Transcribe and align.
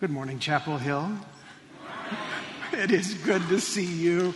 Good 0.00 0.10
morning, 0.10 0.38
Chapel 0.38 0.78
Hill. 0.78 1.10
It 2.72 2.92
is 2.92 3.14
good 3.14 3.42
to 3.48 3.58
see 3.60 3.84
you. 3.84 4.30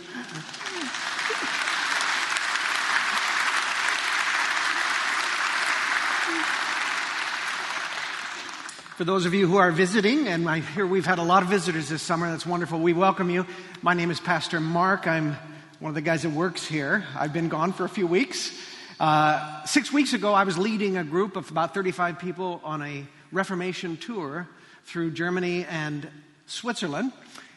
For 8.97 9.05
those 9.05 9.25
of 9.25 9.33
you 9.33 9.47
who 9.47 9.55
are 9.55 9.71
visiting, 9.71 10.27
and 10.27 10.49
I 10.49 10.59
hear 10.59 10.85
we've 10.85 11.05
had 11.05 11.19
a 11.19 11.23
lot 11.23 11.43
of 11.43 11.49
visitors 11.49 11.87
this 11.87 12.01
summer, 12.01 12.29
that's 12.29 12.45
wonderful. 12.45 12.79
We 12.79 12.91
welcome 12.91 13.29
you. 13.29 13.45
My 13.81 13.93
name 13.93 14.11
is 14.11 14.19
Pastor 14.19 14.59
Mark. 14.59 15.07
I'm 15.07 15.37
one 15.79 15.91
of 15.91 15.95
the 15.95 16.01
guys 16.01 16.23
that 16.23 16.31
works 16.31 16.67
here. 16.67 17.05
I've 17.17 17.31
been 17.31 17.47
gone 17.47 17.71
for 17.71 17.85
a 17.85 17.89
few 17.89 18.05
weeks. 18.05 18.51
Uh, 18.99 19.63
six 19.63 19.93
weeks 19.93 20.11
ago, 20.11 20.33
I 20.33 20.43
was 20.43 20.57
leading 20.57 20.97
a 20.97 21.05
group 21.05 21.37
of 21.37 21.49
about 21.49 21.73
35 21.73 22.19
people 22.19 22.59
on 22.65 22.81
a 22.81 23.05
Reformation 23.31 23.95
tour 23.95 24.49
through 24.85 25.11
Germany 25.11 25.65
and 25.65 26.07
Switzerland. 26.45 27.11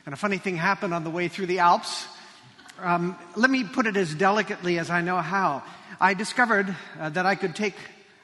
And 0.04 0.12
a 0.12 0.16
funny 0.16 0.38
thing 0.38 0.56
happened 0.56 0.94
on 0.94 1.04
the 1.04 1.10
way 1.10 1.28
through 1.28 1.46
the 1.46 1.58
Alps. 1.58 2.06
Um, 2.80 3.16
let 3.34 3.50
me 3.50 3.64
put 3.64 3.86
it 3.86 3.96
as 3.96 4.14
delicately 4.14 4.78
as 4.78 4.90
I 4.90 5.00
know 5.00 5.16
how. 5.16 5.62
I 6.00 6.14
discovered 6.14 6.74
uh, 7.00 7.08
that 7.10 7.26
I 7.26 7.34
could 7.34 7.56
take 7.56 7.74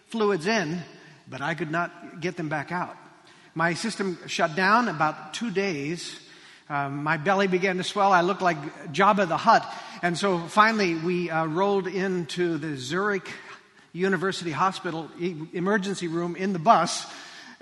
fluids 0.09 0.47
in, 0.47 0.83
but 1.29 1.41
I 1.41 1.55
could 1.55 1.71
not 1.71 2.21
get 2.21 2.37
them 2.37 2.49
back 2.49 2.71
out. 2.71 2.97
My 3.55 3.75
system 3.75 4.19
shut 4.27 4.55
down 4.55 4.89
about 4.89 5.35
two 5.35 5.51
days. 5.51 6.19
Um, 6.69 7.03
my 7.03 7.17
belly 7.17 7.49
began 7.49 7.77
to 7.79 7.85
swell. 7.85 8.13
I 8.13 8.21
looked 8.21 8.43
like 8.43 8.93
Jabba 8.93 9.29
the 9.29 9.37
Hutt. 9.37 9.67
And 10.03 10.17
so 10.17 10.39
finally, 10.39 10.95
we 10.95 11.31
uh, 11.31 11.47
rolled 11.47 11.87
into 11.87 12.59
the 12.59 12.77
Zurich 12.77 13.29
University 13.93 14.53
Hospital 14.53 15.11
e- 15.19 15.35
emergency 15.53 16.09
room 16.09 16.35
in 16.35 16.53
the 16.53 16.59
bus. 16.59 17.07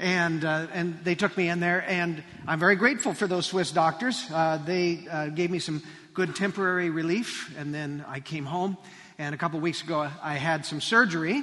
And, 0.01 0.47
uh, 0.47 0.67
and 0.73 0.99
they 1.05 1.15
took 1.15 1.37
me 1.37 1.51
in 1.51 1.61
there. 1.61 1.85
And 1.87 2.25
I'm 2.49 2.59
very 2.59 2.75
grateful 2.75 3.13
for 3.13 3.27
those 3.27 3.45
Swiss 3.45 3.71
doctors. 3.71 4.27
Uh, 4.33 4.59
they 4.65 5.07
uh, 5.09 5.27
gave 5.29 5.51
me 5.51 5.59
some 5.59 5.83
good 6.15 6.35
temporary 6.35 6.89
relief. 6.89 7.55
And 7.59 7.75
then 7.75 8.05
I 8.09 8.21
came 8.21 8.47
home. 8.47 8.79
And 9.19 9.35
a 9.35 9.39
couple 9.39 9.59
of 9.59 9.63
weeks 9.63 9.83
ago, 9.83 10.09
I 10.23 10.35
had 10.35 10.65
some 10.65 10.81
surgery. 10.81 11.43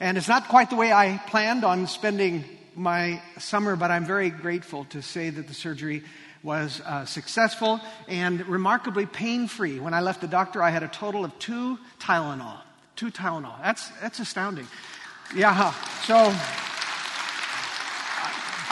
And 0.00 0.16
it's 0.16 0.28
not 0.28 0.48
quite 0.48 0.70
the 0.70 0.76
way 0.76 0.90
I 0.90 1.20
planned 1.26 1.62
on 1.62 1.86
spending 1.86 2.44
my 2.74 3.20
summer, 3.38 3.76
but 3.76 3.90
I'm 3.90 4.06
very 4.06 4.30
grateful 4.30 4.86
to 4.86 5.02
say 5.02 5.28
that 5.28 5.46
the 5.46 5.52
surgery 5.52 6.02
was 6.42 6.80
uh, 6.86 7.04
successful 7.04 7.80
and 8.08 8.46
remarkably 8.46 9.04
pain 9.04 9.46
free. 9.46 9.78
When 9.78 9.92
I 9.92 10.00
left 10.00 10.22
the 10.22 10.26
doctor, 10.26 10.62
I 10.62 10.70
had 10.70 10.82
a 10.82 10.88
total 10.88 11.22
of 11.22 11.38
two 11.38 11.78
Tylenol. 11.98 12.56
Two 12.96 13.10
Tylenol. 13.10 13.60
That's, 13.62 13.88
that's 14.00 14.20
astounding. 14.20 14.66
Yeah. 15.34 15.72
So 16.04 16.34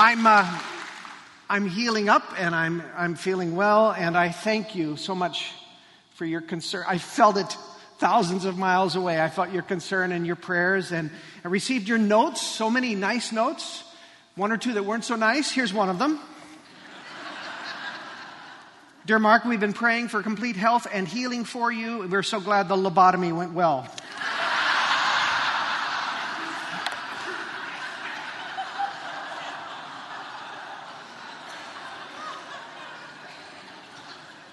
I'm, 0.00 0.28
uh, 0.28 0.60
I'm 1.50 1.68
healing 1.68 2.08
up 2.08 2.22
and 2.38 2.54
I'm, 2.54 2.84
I'm 2.96 3.16
feeling 3.16 3.56
well, 3.56 3.90
and 3.90 4.16
I 4.16 4.28
thank 4.28 4.76
you 4.76 4.96
so 4.96 5.12
much 5.12 5.52
for 6.14 6.24
your 6.24 6.40
concern. 6.40 6.84
I 6.86 6.98
felt 6.98 7.36
it 7.36 7.56
thousands 7.98 8.44
of 8.44 8.56
miles 8.56 8.94
away. 8.94 9.20
I 9.20 9.28
felt 9.28 9.50
your 9.50 9.64
concern 9.64 10.12
and 10.12 10.24
your 10.24 10.36
prayers, 10.36 10.92
and 10.92 11.10
I 11.44 11.48
received 11.48 11.88
your 11.88 11.98
notes, 11.98 12.40
so 12.40 12.70
many 12.70 12.94
nice 12.94 13.32
notes. 13.32 13.82
One 14.36 14.52
or 14.52 14.56
two 14.56 14.74
that 14.74 14.84
weren't 14.84 15.04
so 15.04 15.16
nice. 15.16 15.50
Here's 15.50 15.74
one 15.74 15.88
of 15.88 15.98
them. 15.98 16.20
Dear 19.04 19.18
Mark, 19.18 19.44
we've 19.44 19.58
been 19.58 19.72
praying 19.72 20.08
for 20.08 20.22
complete 20.22 20.54
health 20.54 20.86
and 20.92 21.08
healing 21.08 21.42
for 21.42 21.72
you. 21.72 22.06
We're 22.06 22.22
so 22.22 22.38
glad 22.38 22.68
the 22.68 22.76
lobotomy 22.76 23.34
went 23.34 23.52
well. 23.52 23.88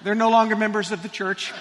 They're 0.06 0.14
no 0.14 0.30
longer 0.30 0.56
members 0.56 0.92
of 0.92 1.02
the 1.02 1.10
church. 1.10 1.52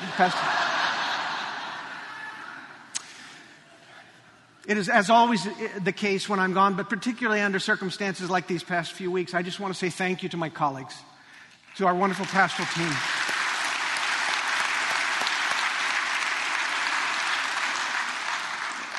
It 4.67 4.77
is, 4.77 4.91
as 4.91 5.09
always, 5.09 5.49
the 5.83 5.93
case 5.93 6.29
when 6.29 6.39
I'm 6.39 6.53
gone, 6.53 6.75
but 6.75 6.91
particularly 6.91 7.41
under 7.41 7.59
circumstances 7.59 8.29
like 8.29 8.47
these 8.47 8.63
past 8.63 8.93
few 8.93 9.11
weeks, 9.11 9.33
I 9.33 9.41
just 9.41 9.61
want 9.61 9.73
to 9.73 9.79
say 9.79 9.89
thank 9.89 10.23
you 10.23 10.29
to 10.29 10.37
my 10.37 10.51
colleagues, 10.51 10.95
to 11.79 11.87
our 11.87 11.95
wonderful 11.95 12.27
pastoral 12.27 12.69
team. 12.75 12.93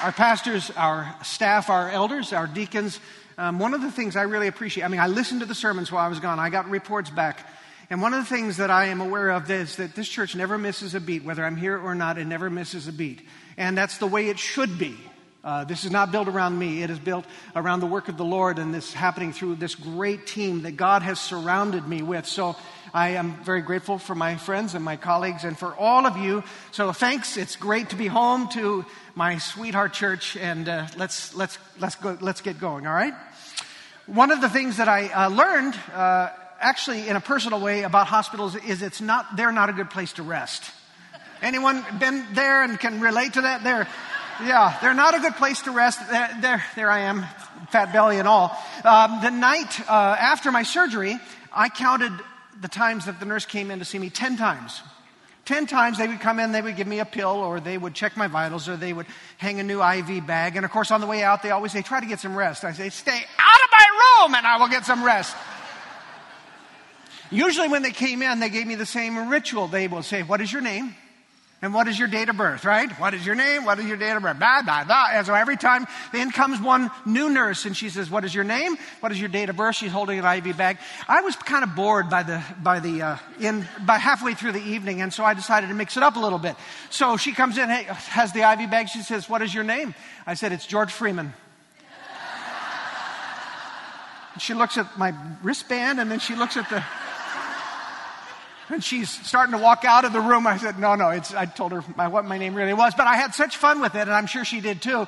Our 0.01 0.11
pastors, 0.11 0.71
our 0.71 1.15
staff, 1.23 1.69
our 1.69 1.91
elders, 1.91 2.33
our 2.33 2.47
deacons. 2.47 2.99
Um, 3.37 3.59
one 3.59 3.75
of 3.75 3.81
the 3.81 3.91
things 3.91 4.15
I 4.15 4.23
really 4.23 4.47
appreciate, 4.47 4.83
I 4.83 4.87
mean, 4.87 4.99
I 4.99 5.05
listened 5.05 5.41
to 5.41 5.45
the 5.45 5.53
sermons 5.53 5.91
while 5.91 6.03
I 6.03 6.09
was 6.09 6.19
gone. 6.19 6.39
I 6.39 6.49
got 6.49 6.67
reports 6.67 7.11
back. 7.11 7.47
And 7.89 8.01
one 8.01 8.13
of 8.13 8.23
the 8.27 8.29
things 8.35 8.57
that 8.57 8.71
I 8.71 8.85
am 8.85 8.99
aware 8.99 9.29
of 9.29 9.49
is 9.51 9.75
that 9.75 9.95
this 9.95 10.07
church 10.07 10.35
never 10.35 10.57
misses 10.57 10.95
a 10.95 10.99
beat, 10.99 11.23
whether 11.23 11.45
I'm 11.45 11.55
here 11.55 11.77
or 11.77 11.93
not, 11.93 12.17
it 12.17 12.25
never 12.25 12.49
misses 12.49 12.87
a 12.87 12.91
beat. 12.91 13.21
And 13.57 13.77
that's 13.77 13.99
the 13.99 14.07
way 14.07 14.29
it 14.29 14.39
should 14.39 14.79
be. 14.79 14.97
Uh, 15.43 15.63
this 15.63 15.85
is 15.85 15.91
not 15.91 16.11
built 16.11 16.27
around 16.27 16.57
me. 16.57 16.81
It 16.81 16.89
is 16.89 16.97
built 16.97 17.23
around 17.55 17.79
the 17.79 17.85
work 17.85 18.07
of 18.09 18.17
the 18.17 18.25
Lord 18.25 18.57
and 18.57 18.73
this 18.73 18.91
happening 18.91 19.31
through 19.31 19.55
this 19.55 19.75
great 19.75 20.25
team 20.25 20.63
that 20.63 20.71
God 20.71 21.03
has 21.03 21.19
surrounded 21.19 21.87
me 21.87 22.01
with. 22.01 22.25
So 22.25 22.55
I 22.91 23.09
am 23.09 23.35
very 23.43 23.61
grateful 23.61 23.99
for 23.99 24.15
my 24.15 24.37
friends 24.37 24.73
and 24.73 24.83
my 24.83 24.95
colleagues 24.95 25.43
and 25.43 25.55
for 25.55 25.75
all 25.75 26.07
of 26.07 26.17
you. 26.17 26.43
So 26.71 26.91
thanks. 26.93 27.37
It's 27.37 27.55
great 27.55 27.91
to 27.91 27.95
be 27.95 28.07
home 28.07 28.49
to 28.53 28.85
my 29.13 29.37
sweetheart 29.37 29.93
church 29.93 30.35
and 30.35 30.67
uh, 30.67 30.87
let's, 30.97 31.35
let's, 31.35 31.59
let's, 31.79 31.95
go, 31.95 32.17
let's 32.19 32.41
get 32.41 32.57
going, 32.57 32.87
all 32.87 32.95
right? 32.95 33.13
One 34.07 34.31
of 34.31 34.41
the 34.41 34.49
things 34.49 34.77
that 34.77 34.89
I 34.89 35.09
uh, 35.09 35.29
learned, 35.29 35.75
uh, 35.93 36.29
actually 36.65 37.07
in 37.07 37.15
a 37.15 37.21
personal 37.21 37.61
way 37.61 37.83
about 37.83 38.07
hospitals 38.07 38.55
is 38.55 38.81
it's 38.81 38.99
not, 38.99 39.35
they're 39.37 39.51
not 39.51 39.69
a 39.69 39.73
good 39.73 39.91
place 39.91 40.13
to 40.13 40.23
rest. 40.23 40.63
Anyone 41.41 41.85
been 41.99 42.25
there 42.33 42.63
and 42.63 42.79
can 42.79 42.99
relate 43.01 43.33
to 43.33 43.41
that? 43.41 43.63
They're, 43.63 43.87
yeah, 44.43 44.75
they're 44.81 44.95
not 44.95 45.13
a 45.13 45.19
good 45.19 45.35
place 45.35 45.61
to 45.63 45.71
rest. 45.71 45.99
There, 46.09 46.37
there, 46.41 46.65
there 46.75 46.89
I 46.89 47.01
am, 47.01 47.23
fat 47.69 47.93
belly 47.93 48.17
and 48.17 48.27
all. 48.27 48.57
Um, 48.83 49.21
the 49.21 49.29
night 49.29 49.79
uh, 49.87 50.17
after 50.19 50.51
my 50.51 50.63
surgery, 50.63 51.19
I 51.53 51.69
counted 51.69 52.11
the 52.59 52.67
times 52.67 53.05
that 53.05 53.19
the 53.19 53.25
nurse 53.25 53.45
came 53.45 53.69
in 53.69 53.77
to 53.79 53.85
see 53.85 53.99
me 53.99 54.09
10 54.09 54.37
times. 54.37 54.81
10 55.45 55.67
times 55.67 55.99
they 55.99 56.07
would 56.07 56.21
come 56.21 56.39
in, 56.39 56.51
they 56.51 56.63
would 56.63 56.75
give 56.75 56.87
me 56.87 56.97
a 56.97 57.05
pill, 57.05 57.27
or 57.27 57.59
they 57.59 57.77
would 57.77 57.93
check 57.93 58.17
my 58.17 58.25
vitals, 58.25 58.67
or 58.67 58.75
they 58.75 58.91
would 58.91 59.05
hang 59.37 59.59
a 59.59 59.63
new 59.63 59.83
IV 59.83 60.25
bag. 60.25 60.55
And 60.55 60.65
of 60.65 60.71
course, 60.71 60.89
on 60.89 60.99
the 60.99 61.07
way 61.07 61.21
out, 61.21 61.43
they 61.43 61.51
always 61.51 61.71
say, 61.71 61.83
try 61.83 61.99
to 61.99 62.07
get 62.07 62.19
some 62.19 62.35
rest. 62.35 62.63
I 62.63 62.71
say, 62.71 62.89
stay 62.89 63.11
out 63.11 63.61
of 63.63 63.69
my 63.71 64.23
room 64.23 64.35
and 64.35 64.47
I 64.47 64.57
will 64.57 64.69
get 64.69 64.85
some 64.85 65.03
rest. 65.03 65.35
Usually, 67.31 67.67
when 67.67 67.81
they 67.81 67.91
came 67.91 68.21
in, 68.21 68.39
they 68.39 68.49
gave 68.49 68.67
me 68.67 68.75
the 68.75 68.85
same 68.85 69.29
ritual. 69.29 69.67
They 69.67 69.87
will 69.87 70.03
say, 70.03 70.23
What 70.23 70.41
is 70.41 70.51
your 70.51 70.61
name? 70.61 70.95
And 71.61 71.73
what 71.73 71.87
is 71.87 71.97
your 71.97 72.09
date 72.09 72.29
of 72.29 72.37
birth, 72.37 72.65
right? 72.65 72.91
What 72.99 73.13
is 73.13 73.25
your 73.25 73.33
name? 73.33 73.65
What 73.65 73.79
is 73.79 73.85
your 73.85 73.97
date 73.97 74.11
of 74.11 74.21
birth? 74.21 74.37
Blah, 74.37 74.61
blah, 74.61 74.83
blah. 74.83 75.07
And 75.11 75.25
so 75.25 75.33
every 75.33 75.55
time 75.55 75.87
in 76.13 76.29
comes 76.29 76.61
one 76.61 76.91
new 77.05 77.27
nurse 77.29 77.65
and 77.65 77.75
she 77.75 77.89
says, 77.89 78.07
what 78.07 78.25
is 78.25 78.35
your 78.35 78.43
name? 78.43 78.77
What 78.99 79.11
is 79.11 79.19
your 79.19 79.29
date 79.29 79.49
of 79.49 79.55
birth? 79.55 79.75
She's 79.75 79.91
holding 79.91 80.19
an 80.19 80.25
IV 80.25 80.57
bag. 80.57 80.77
I 81.07 81.21
was 81.21 81.35
kind 81.37 81.63
of 81.63 81.73
bored 81.73 82.07
by 82.07 82.23
the, 82.23 82.43
by 82.61 82.81
the, 82.81 83.01
uh, 83.01 83.17
in, 83.39 83.67
by 83.85 83.97
halfway 83.97 84.35
through 84.35 84.51
the 84.51 84.61
evening. 84.61 85.01
And 85.01 85.13
so 85.13 85.23
I 85.23 85.33
decided 85.33 85.69
to 85.69 85.73
mix 85.73 85.95
it 85.97 86.03
up 86.03 86.17
a 86.17 86.19
little 86.19 86.37
bit. 86.37 86.55
So 86.89 87.15
she 87.17 87.31
comes 87.31 87.57
in, 87.57 87.69
has 87.69 88.33
the 88.33 88.41
IV 88.41 88.69
bag. 88.69 88.89
She 88.89 89.01
says, 89.01 89.27
what 89.27 89.41
is 89.41 89.51
your 89.51 89.63
name? 89.63 89.95
I 90.27 90.33
said, 90.33 90.51
it's 90.51 90.67
George 90.67 90.91
Freeman. 90.91 91.33
she 94.37 94.53
looks 94.53 94.77
at 94.77 94.99
my 94.99 95.15
wristband 95.41 95.99
and 95.99 96.11
then 96.11 96.19
she 96.19 96.35
looks 96.35 96.57
at 96.57 96.69
the, 96.69 96.83
and 98.69 98.83
she's 98.83 99.09
starting 99.09 99.53
to 99.53 99.61
walk 99.61 99.85
out 99.85 100.05
of 100.05 100.13
the 100.13 100.21
room. 100.21 100.47
I 100.47 100.57
said, 100.57 100.79
no, 100.79 100.95
no, 100.95 101.09
it's, 101.09 101.33
I 101.33 101.45
told 101.45 101.71
her 101.71 101.83
my, 101.95 102.07
what 102.07 102.25
my 102.25 102.37
name 102.37 102.55
really 102.55 102.73
was, 102.73 102.93
but 102.95 103.07
I 103.07 103.15
had 103.15 103.33
such 103.33 103.57
fun 103.57 103.81
with 103.81 103.95
it, 103.95 104.01
and 104.01 104.11
I'm 104.11 104.27
sure 104.27 104.43
she 104.45 104.61
did 104.61 104.81
too. 104.81 105.07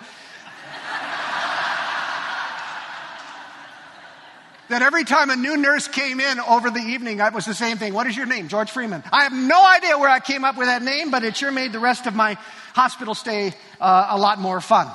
that 4.69 4.81
every 4.81 5.05
time 5.05 5.29
a 5.29 5.35
new 5.35 5.55
nurse 5.57 5.87
came 5.87 6.19
in 6.19 6.39
over 6.39 6.69
the 6.69 6.79
evening, 6.79 7.19
it 7.19 7.33
was 7.33 7.45
the 7.45 7.53
same 7.53 7.77
thing. 7.77 7.93
What 7.93 8.05
is 8.07 8.17
your 8.17 8.25
name? 8.25 8.47
George 8.47 8.69
Freeman. 8.69 9.03
I 9.11 9.23
have 9.23 9.33
no 9.33 9.65
idea 9.65 9.97
where 9.97 10.09
I 10.09 10.19
came 10.19 10.43
up 10.43 10.57
with 10.57 10.67
that 10.67 10.83
name, 10.83 11.09
but 11.09 11.23
it 11.23 11.37
sure 11.37 11.51
made 11.51 11.71
the 11.71 11.79
rest 11.79 12.05
of 12.05 12.15
my 12.15 12.37
hospital 12.73 13.15
stay 13.15 13.53
uh, 13.79 14.07
a 14.09 14.17
lot 14.17 14.39
more 14.39 14.59
fun. 14.61 14.87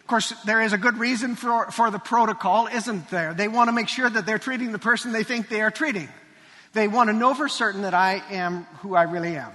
Of 0.00 0.06
course, 0.06 0.30
there 0.44 0.62
is 0.62 0.72
a 0.72 0.78
good 0.78 0.98
reason 0.98 1.36
for, 1.36 1.70
for 1.70 1.90
the 1.90 1.98
protocol, 1.98 2.66
isn't 2.66 3.10
there? 3.10 3.34
They 3.34 3.46
want 3.46 3.68
to 3.68 3.72
make 3.72 3.88
sure 3.88 4.10
that 4.10 4.26
they're 4.26 4.40
treating 4.40 4.72
the 4.72 4.78
person 4.78 5.12
they 5.12 5.22
think 5.22 5.48
they 5.48 5.60
are 5.60 5.70
treating. 5.70 6.08
They 6.72 6.86
want 6.86 7.08
to 7.08 7.12
know 7.12 7.34
for 7.34 7.48
certain 7.48 7.82
that 7.82 7.94
I 7.94 8.22
am 8.30 8.64
who 8.82 8.94
I 8.94 9.02
really 9.02 9.36
am. 9.36 9.50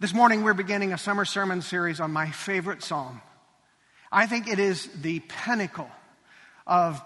This 0.00 0.12
morning, 0.12 0.42
we're 0.42 0.54
beginning 0.54 0.92
a 0.92 0.98
summer 0.98 1.24
sermon 1.24 1.62
series 1.62 2.00
on 2.00 2.10
my 2.10 2.30
favorite 2.30 2.82
psalm. 2.82 3.20
I 4.10 4.26
think 4.26 4.48
it 4.48 4.58
is 4.58 4.88
the 5.02 5.20
pinnacle 5.20 5.88
of 6.66 7.00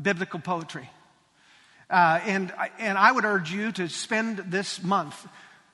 biblical 0.00 0.38
poetry. 0.38 0.88
Uh, 1.90 2.20
and, 2.24 2.52
and 2.78 2.96
I 2.96 3.10
would 3.10 3.24
urge 3.24 3.50
you 3.50 3.72
to 3.72 3.88
spend 3.88 4.38
this 4.38 4.80
month 4.80 5.26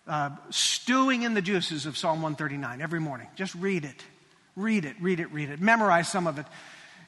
uh, 0.07 0.31
stewing 0.49 1.23
in 1.23 1.35
the 1.35 1.43
juices 1.43 1.85
of 1.85 1.99
Psalm 1.99 2.23
139 2.23 2.81
every 2.81 3.01
morning. 3.01 3.27
Just 3.37 3.55
read 3.57 3.85
it. 3.85 4.03
Read 4.57 4.87
it, 4.87 4.97
read 5.01 5.21
it, 5.21 5.31
read 5.33 5.51
it. 5.51 5.61
Memorize 5.61 6.09
some 6.09 6.27
of 6.27 6.39
it. 6.39 6.47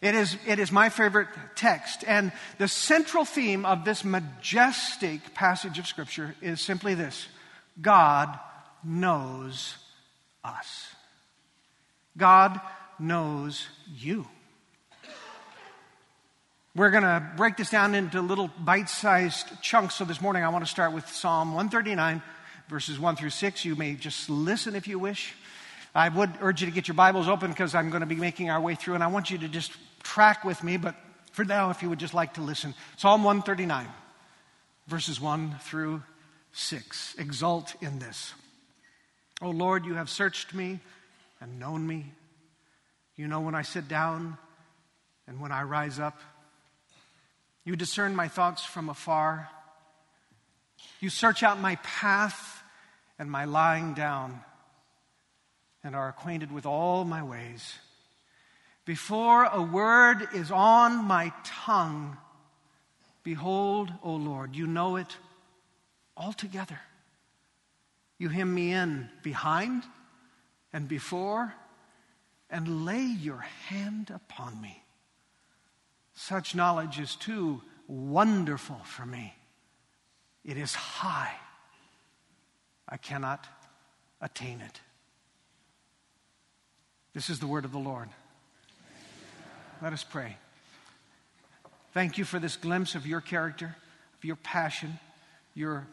It 0.02 0.16
is, 0.16 0.36
it 0.48 0.58
is 0.58 0.72
my 0.72 0.88
favorite 0.88 1.28
text. 1.54 2.02
And 2.06 2.32
the 2.58 2.66
central 2.66 3.24
theme 3.24 3.64
of 3.64 3.84
this 3.84 4.04
majestic 4.04 5.32
passage 5.32 5.78
of 5.78 5.86
Scripture 5.86 6.34
is 6.42 6.60
simply 6.60 6.94
this 6.94 7.28
God 7.80 8.36
knows 8.82 9.76
us. 10.44 10.88
God 12.16 12.60
knows 12.98 13.68
you. 13.96 14.26
We're 16.74 16.90
going 16.90 17.04
to 17.04 17.22
break 17.36 17.56
this 17.56 17.70
down 17.70 17.94
into 17.94 18.20
little 18.22 18.48
bite 18.48 18.88
sized 18.88 19.46
chunks. 19.62 19.94
So 19.94 20.04
this 20.04 20.20
morning 20.20 20.42
I 20.42 20.48
want 20.48 20.64
to 20.64 20.70
start 20.70 20.92
with 20.92 21.06
Psalm 21.06 21.48
139, 21.54 22.22
verses 22.68 22.98
1 22.98 23.16
through 23.16 23.30
6. 23.30 23.64
You 23.64 23.76
may 23.76 23.94
just 23.94 24.28
listen 24.28 24.74
if 24.74 24.88
you 24.88 24.98
wish. 24.98 25.34
I 25.94 26.08
would 26.08 26.30
urge 26.40 26.62
you 26.62 26.66
to 26.66 26.72
get 26.72 26.88
your 26.88 26.94
Bibles 26.94 27.28
open 27.28 27.50
because 27.50 27.74
I'm 27.74 27.90
going 27.90 28.00
to 28.00 28.06
be 28.06 28.14
making 28.14 28.48
our 28.48 28.60
way 28.60 28.74
through, 28.74 28.94
and 28.94 29.04
I 29.04 29.08
want 29.08 29.30
you 29.30 29.38
to 29.38 29.48
just 29.48 29.72
track 30.02 30.42
with 30.42 30.64
me, 30.64 30.78
but 30.78 30.94
for 31.32 31.44
now, 31.44 31.70
if 31.70 31.82
you 31.82 31.90
would 31.90 31.98
just 31.98 32.14
like 32.14 32.34
to 32.34 32.40
listen. 32.40 32.74
Psalm 32.96 33.24
139, 33.24 33.86
verses 34.86 35.20
1 35.20 35.56
through 35.60 36.02
6. 36.52 37.14
Exult 37.18 37.74
in 37.82 37.98
this. 37.98 38.32
O 39.42 39.50
Lord, 39.50 39.84
you 39.84 39.94
have 39.94 40.08
searched 40.08 40.54
me 40.54 40.80
and 41.40 41.58
known 41.58 41.86
me. 41.86 42.12
You 43.16 43.28
know 43.28 43.40
when 43.40 43.54
I 43.54 43.62
sit 43.62 43.86
down 43.86 44.38
and 45.26 45.40
when 45.40 45.52
I 45.52 45.62
rise 45.62 45.98
up. 45.98 46.18
You 47.64 47.76
discern 47.76 48.16
my 48.16 48.28
thoughts 48.28 48.64
from 48.64 48.88
afar. 48.88 49.48
You 51.00 51.10
search 51.10 51.42
out 51.42 51.60
my 51.60 51.76
path 51.76 52.62
and 53.18 53.30
my 53.30 53.44
lying 53.44 53.92
down 53.92 54.40
and 55.84 55.96
are 55.96 56.08
acquainted 56.08 56.52
with 56.52 56.66
all 56.66 57.04
my 57.04 57.22
ways. 57.22 57.74
Before 58.84 59.44
a 59.44 59.62
word 59.62 60.28
is 60.34 60.50
on 60.50 61.04
my 61.04 61.32
tongue, 61.44 62.16
behold, 63.22 63.92
O 64.02 64.14
Lord, 64.14 64.56
you 64.56 64.66
know 64.66 64.96
it 64.96 65.16
altogether. 66.16 66.80
You 68.18 68.28
hem 68.28 68.54
me 68.54 68.72
in 68.72 69.08
behind 69.22 69.84
and 70.72 70.88
before 70.88 71.52
and 72.50 72.84
lay 72.84 73.04
your 73.04 73.44
hand 73.68 74.10
upon 74.14 74.60
me. 74.60 74.82
Such 76.14 76.54
knowledge 76.54 76.98
is 76.98 77.16
too 77.16 77.62
wonderful 77.88 78.80
for 78.84 79.06
me. 79.06 79.34
It 80.44 80.56
is 80.56 80.74
high. 80.74 81.34
I 82.88 82.96
cannot 82.96 83.46
attain 84.20 84.60
it. 84.60 84.80
This 87.14 87.28
is 87.28 87.40
the 87.40 87.46
word 87.46 87.64
of 87.64 87.72
the 87.72 87.78
Lord. 87.78 88.08
Let 89.82 89.92
us 89.92 90.02
pray. 90.02 90.36
Thank 91.92 92.16
you 92.16 92.24
for 92.24 92.38
this 92.38 92.56
glimpse 92.56 92.94
of 92.94 93.06
your 93.06 93.20
character, 93.20 93.76
of 94.16 94.24
your 94.24 94.36
passion, 94.36 94.98
your, 95.54 95.86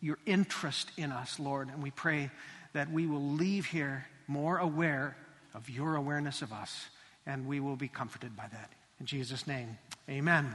your 0.00 0.18
interest 0.24 0.90
in 0.96 1.12
us, 1.12 1.38
Lord. 1.38 1.68
And 1.68 1.82
we 1.82 1.90
pray 1.90 2.30
that 2.72 2.90
we 2.90 3.06
will 3.06 3.22
leave 3.22 3.66
here 3.66 4.06
more 4.28 4.56
aware 4.58 5.16
of 5.54 5.68
your 5.68 5.96
awareness 5.96 6.40
of 6.40 6.52
us, 6.52 6.86
and 7.26 7.46
we 7.46 7.60
will 7.60 7.76
be 7.76 7.88
comforted 7.88 8.34
by 8.34 8.46
that. 8.50 8.72
In 8.98 9.04
Jesus' 9.06 9.46
name, 9.46 9.76
amen. 10.08 10.54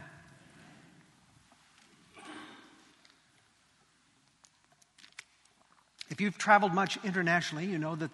If 6.09 6.19
you've 6.19 6.37
traveled 6.37 6.73
much 6.73 6.97
internationally, 7.03 7.65
you 7.65 7.77
know 7.77 7.95
that 7.95 8.09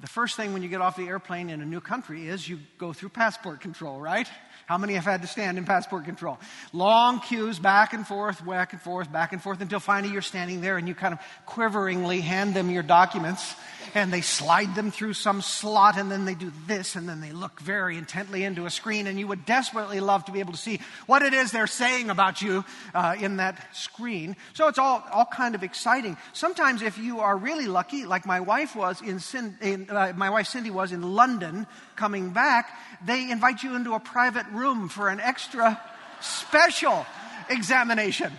the 0.00 0.08
first 0.08 0.36
thing 0.36 0.52
when 0.52 0.62
you 0.62 0.68
get 0.68 0.80
off 0.80 0.96
the 0.96 1.06
airplane 1.06 1.50
in 1.50 1.60
a 1.60 1.64
new 1.64 1.80
country 1.80 2.26
is 2.26 2.48
you 2.48 2.58
go 2.78 2.92
through 2.92 3.10
passport 3.10 3.60
control, 3.60 4.00
right? 4.00 4.28
How 4.66 4.76
many 4.76 4.94
have 4.94 5.04
had 5.04 5.22
to 5.22 5.28
stand 5.28 5.56
in 5.56 5.64
passport 5.64 6.04
control? 6.04 6.38
Long 6.72 7.20
queues, 7.20 7.58
back 7.58 7.92
and 7.92 8.06
forth, 8.06 8.44
back 8.44 8.72
and 8.72 8.82
forth, 8.82 9.12
back 9.12 9.32
and 9.32 9.40
forth, 9.40 9.60
until 9.60 9.78
finally 9.78 10.12
you're 10.12 10.22
standing 10.22 10.60
there 10.60 10.78
and 10.78 10.88
you 10.88 10.94
kind 10.94 11.14
of 11.14 11.20
quiveringly 11.46 12.20
hand 12.20 12.54
them 12.54 12.70
your 12.70 12.82
documents 12.82 13.54
and 13.94 14.12
they 14.12 14.20
slide 14.20 14.74
them 14.74 14.90
through 14.90 15.12
some 15.14 15.40
slot 15.40 15.96
and 15.96 16.10
then 16.10 16.24
they 16.24 16.34
do 16.34 16.52
this 16.66 16.96
and 16.96 17.08
then 17.08 17.20
they 17.20 17.30
look 17.30 17.60
very 17.60 17.96
intently 17.96 18.42
into 18.42 18.66
a 18.66 18.70
screen 18.70 19.06
and 19.06 19.18
you 19.18 19.28
would 19.28 19.46
desperately 19.46 20.00
love 20.00 20.24
to 20.24 20.32
be 20.32 20.40
able 20.40 20.52
to 20.52 20.58
see 20.58 20.80
what 21.06 21.22
it 21.22 21.32
is 21.32 21.52
they're 21.52 21.66
saying 21.66 22.10
about 22.10 22.42
you 22.42 22.64
uh, 22.94 23.14
in 23.20 23.36
that 23.36 23.64
screen. 23.74 24.36
So 24.52 24.68
it's 24.68 24.78
all, 24.78 25.02
all 25.12 25.26
kind 25.26 25.54
of 25.54 25.62
exciting. 25.62 26.16
Sometimes 26.32 26.82
if 26.82 26.98
you 26.98 27.20
are 27.20 27.36
really 27.36 27.66
lucky, 27.66 28.04
like 28.04 28.26
my 28.26 28.40
wife 28.40 28.74
was 28.74 29.00
in, 29.00 29.20
in 29.62 29.88
uh, 29.88 30.12
my 30.16 30.30
wife 30.30 30.48
Cindy 30.48 30.70
was 30.70 30.92
in 30.92 31.14
London 31.14 31.66
coming 31.94 32.30
back, 32.30 32.76
they 33.06 33.30
invite 33.30 33.62
you 33.62 33.76
into 33.76 33.94
a 33.94 34.00
private 34.00 34.46
room 34.48 34.88
for 34.88 35.08
an 35.08 35.20
extra 35.20 35.80
special 36.20 37.06
examination. 37.48 38.32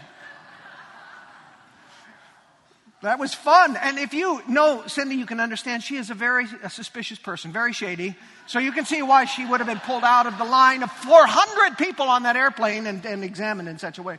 That 3.01 3.19
was 3.19 3.33
fun. 3.33 3.77
And 3.77 3.99
if 3.99 4.13
you 4.13 4.41
know 4.47 4.83
Cindy, 4.87 5.15
you 5.15 5.25
can 5.25 5.39
understand 5.39 5.83
she 5.83 5.97
is 5.97 6.09
a 6.09 6.13
very 6.13 6.47
a 6.63 6.69
suspicious 6.69 7.19
person, 7.19 7.51
very 7.51 7.73
shady. 7.73 8.15
So 8.47 8.59
you 8.59 8.71
can 8.71 8.85
see 8.85 9.01
why 9.01 9.25
she 9.25 9.45
would 9.45 9.59
have 9.59 9.67
been 9.67 9.79
pulled 9.79 10.03
out 10.03 10.27
of 10.27 10.37
the 10.37 10.45
line 10.45 10.81
of 10.81 10.91
400 10.91 11.77
people 11.77 12.07
on 12.07 12.23
that 12.23 12.35
airplane 12.35 12.87
and, 12.87 13.05
and 13.05 13.23
examined 13.23 13.67
in 13.67 13.77
such 13.77 13.97
a 13.97 14.03
way. 14.03 14.17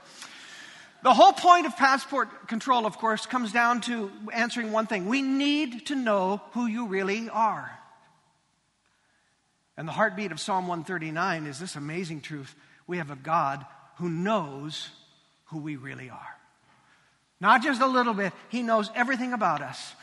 The 1.03 1.15
whole 1.15 1.33
point 1.33 1.67
of 1.67 1.77
passport 1.77 2.49
control, 2.49 2.87
of 2.87 2.99
course, 2.99 3.27
comes 3.27 3.53
down 3.53 3.81
to 3.83 4.11
answering 4.33 4.73
one 4.73 4.87
thing. 4.87 5.07
We 5.07 5.23
need 5.23 5.87
to 5.87 5.95
know 5.95 6.41
who 6.53 6.67
you 6.67 6.87
really 6.87 7.29
are. 7.29 7.71
And 9.77 9.87
the 9.87 9.93
heartbeat 9.93 10.33
of 10.33 10.41
Psalm 10.41 10.67
139 10.69 11.47
is 11.47 11.59
this 11.59 11.77
amazing 11.77 12.23
truth. 12.23 12.55
We 12.87 12.99
have 12.99 13.11
a 13.11 13.17
God 13.17 13.65
who 13.97 14.09
knows 14.09 14.89
who 15.47 15.59
we 15.59 15.77
really 15.77 16.11
are. 16.11 16.36
Not 17.41 17.63
just 17.63 17.81
a 17.81 17.87
little 17.87 18.15
bit, 18.15 18.33
He 18.49 18.63
knows 18.63 18.91
everything 18.95 19.33
about 19.33 19.63
us. 19.63 19.95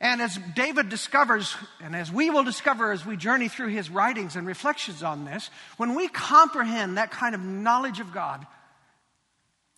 And 0.00 0.20
as 0.20 0.38
David 0.54 0.88
discovers, 0.88 1.56
and 1.82 1.96
as 1.96 2.12
we 2.12 2.28
will 2.28 2.44
discover 2.44 2.92
as 2.92 3.06
we 3.06 3.16
journey 3.16 3.48
through 3.48 3.68
his 3.68 3.88
writings 3.88 4.36
and 4.36 4.46
reflections 4.46 5.02
on 5.02 5.24
this, 5.24 5.48
when 5.76 5.94
we 5.94 6.08
comprehend 6.08 6.98
that 6.98 7.10
kind 7.10 7.34
of 7.34 7.40
knowledge 7.40 8.00
of 8.00 8.12
God, 8.12 8.46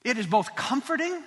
it 0.04 0.18
is 0.18 0.26
both 0.26 0.56
comforting 0.56 1.22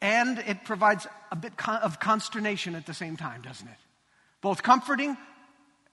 and 0.00 0.38
it 0.38 0.64
provides 0.64 1.06
a 1.32 1.36
bit 1.36 1.52
of 1.68 1.98
consternation 2.00 2.74
at 2.74 2.86
the 2.86 2.94
same 2.94 3.16
time, 3.16 3.42
doesn't 3.42 3.68
it? 3.68 3.78
Both 4.40 4.62
comforting 4.62 5.16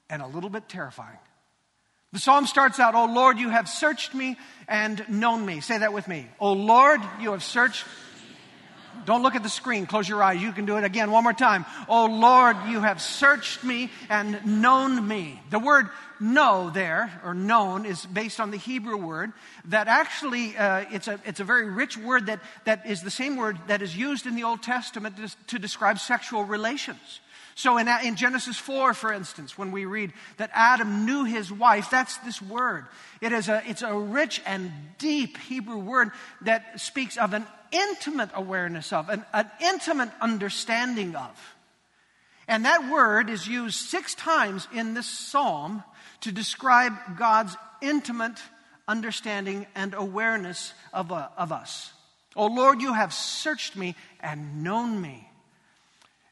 and 0.09 0.21
a 0.21 0.27
little 0.27 0.49
bit 0.49 0.69
terrifying. 0.69 1.17
The 2.11 2.19
psalm 2.19 2.45
starts 2.45 2.79
out, 2.79 2.93
O 2.93 3.05
Lord, 3.05 3.39
you 3.39 3.49
have 3.49 3.67
searched 3.67 4.13
me 4.13 4.37
and 4.67 5.03
known 5.09 5.45
me. 5.45 5.61
Say 5.61 5.79
that 5.79 5.93
with 5.93 6.07
me. 6.07 6.27
O 6.39 6.53
Lord, 6.53 7.01
you 7.19 7.31
have 7.31 7.43
searched. 7.43 7.83
Don't 9.05 9.23
look 9.23 9.35
at 9.35 9.43
the 9.43 9.49
screen. 9.49 9.85
Close 9.85 10.07
your 10.07 10.23
eyes. 10.23 10.41
You 10.41 10.51
can 10.51 10.65
do 10.65 10.77
it 10.77 10.83
again 10.83 11.11
one 11.11 11.23
more 11.23 11.33
time. 11.33 11.65
Oh 11.87 12.05
Lord, 12.05 12.57
you 12.67 12.81
have 12.81 13.01
searched 13.01 13.63
me 13.63 13.89
and 14.09 14.61
known 14.61 15.07
me. 15.07 15.41
The 15.49 15.59
word 15.59 15.89
know 16.19 16.69
there, 16.69 17.21
or 17.23 17.33
known, 17.33 17.85
is 17.85 18.05
based 18.05 18.39
on 18.39 18.51
the 18.51 18.57
Hebrew 18.57 18.97
word 18.97 19.33
that 19.65 19.87
actually, 19.87 20.55
uh, 20.55 20.85
it's, 20.91 21.07
a, 21.07 21.19
it's 21.25 21.39
a 21.39 21.43
very 21.43 21.69
rich 21.69 21.97
word 21.97 22.27
that, 22.27 22.39
that 22.65 22.85
is 22.87 23.01
the 23.01 23.11
same 23.11 23.35
word 23.35 23.57
that 23.67 23.81
is 23.81 23.95
used 23.95 24.25
in 24.25 24.35
the 24.35 24.43
Old 24.43 24.63
Testament 24.63 25.17
to, 25.17 25.35
to 25.47 25.59
describe 25.59 25.99
sexual 25.99 26.45
relations. 26.45 27.19
So 27.55 27.77
in, 27.77 27.87
in, 27.87 28.15
Genesis 28.15 28.57
4, 28.57 28.93
for 28.93 29.13
instance, 29.13 29.57
when 29.57 29.71
we 29.71 29.85
read 29.85 30.11
that 30.37 30.49
Adam 30.53 31.05
knew 31.05 31.23
his 31.23 31.51
wife, 31.51 31.89
that's 31.91 32.17
this 32.19 32.41
word. 32.41 32.85
It 33.21 33.31
is 33.31 33.47
a, 33.47 33.61
it's 33.67 33.83
a 33.83 33.93
rich 33.93 34.41
and 34.45 34.71
deep 34.97 35.37
Hebrew 35.37 35.77
word 35.77 36.11
that 36.41 36.79
speaks 36.79 37.15
of 37.17 37.33
an 37.33 37.45
intimate 37.73 38.29
awareness 38.33 38.93
of, 38.93 39.09
an, 39.09 39.25
an 39.33 39.49
intimate 39.61 40.09
understanding 40.21 41.15
of. 41.15 41.55
And 42.47 42.65
that 42.65 42.91
word 42.91 43.29
is 43.29 43.47
used 43.47 43.75
six 43.75 44.15
times 44.15 44.67
in 44.73 44.93
this 44.93 45.07
psalm 45.07 45.83
to 46.21 46.31
describe 46.31 46.93
God's 47.17 47.55
intimate 47.81 48.39
understanding 48.87 49.65
and 49.75 49.93
awareness 49.93 50.73
of, 50.93 51.11
uh, 51.11 51.29
of 51.37 51.51
us. 51.51 51.91
Oh 52.35 52.47
Lord, 52.47 52.81
you 52.81 52.93
have 52.93 53.13
searched 53.13 53.75
me 53.75 53.95
and 54.19 54.63
known 54.63 55.01
me. 55.01 55.29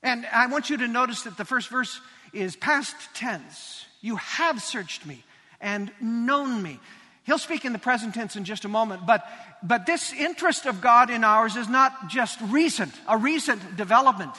And 0.04 0.26
I 0.26 0.48
want 0.48 0.70
you 0.70 0.78
to 0.78 0.88
notice 0.88 1.24
that 1.24 1.38
the 1.38 1.46
first 1.46 1.70
verse 1.70 2.00
is 2.34 2.56
past 2.56 2.96
tense. 3.14 3.86
You 4.02 4.16
have 4.16 4.62
searched 4.62 5.06
me 5.06 5.24
and 5.60 5.92
known 6.02 6.62
me. 6.62 6.80
He'll 7.24 7.38
speak 7.38 7.66
in 7.66 7.74
the 7.74 7.80
present 7.80 8.14
tense 8.14 8.36
in 8.36 8.46
just 8.46 8.66
a 8.66 8.68
moment, 8.68 9.06
but, 9.06 9.24
but 9.62 9.86
this 9.86 10.12
interest 10.12 10.66
of 10.66 10.82
God 10.82 11.10
in 11.10 11.24
ours 11.24 11.56
is 11.56 11.70
not 11.70 12.10
just 12.10 12.40
recent, 12.42 12.94
a 13.08 13.18
recent 13.18 13.78
development. 13.78 14.34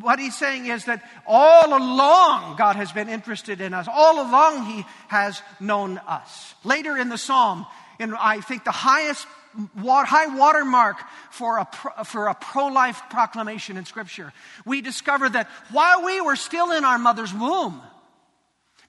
What 0.00 0.18
he's 0.18 0.36
saying 0.36 0.66
is 0.66 0.84
that 0.84 1.02
all 1.26 1.68
along 1.68 2.56
God 2.56 2.76
has 2.76 2.92
been 2.92 3.08
interested 3.08 3.60
in 3.60 3.72
us. 3.72 3.86
All 3.90 4.20
along 4.20 4.66
he 4.66 4.84
has 5.08 5.40
known 5.60 5.98
us. 6.06 6.54
Later 6.62 6.98
in 6.98 7.08
the 7.08 7.16
psalm, 7.16 7.64
in 7.98 8.12
I 8.14 8.40
think 8.40 8.64
the 8.64 8.70
highest 8.70 9.26
high 9.82 10.36
watermark 10.36 10.98
for 11.30 11.58
a, 11.58 12.04
for 12.04 12.28
a 12.28 12.34
pro-life 12.34 13.00
proclamation 13.10 13.76
in 13.76 13.86
scripture. 13.86 14.32
We 14.66 14.82
discover 14.82 15.28
that 15.30 15.48
while 15.70 16.04
we 16.04 16.20
were 16.20 16.36
still 16.36 16.72
in 16.72 16.84
our 16.84 16.98
mother's 16.98 17.32
womb, 17.32 17.80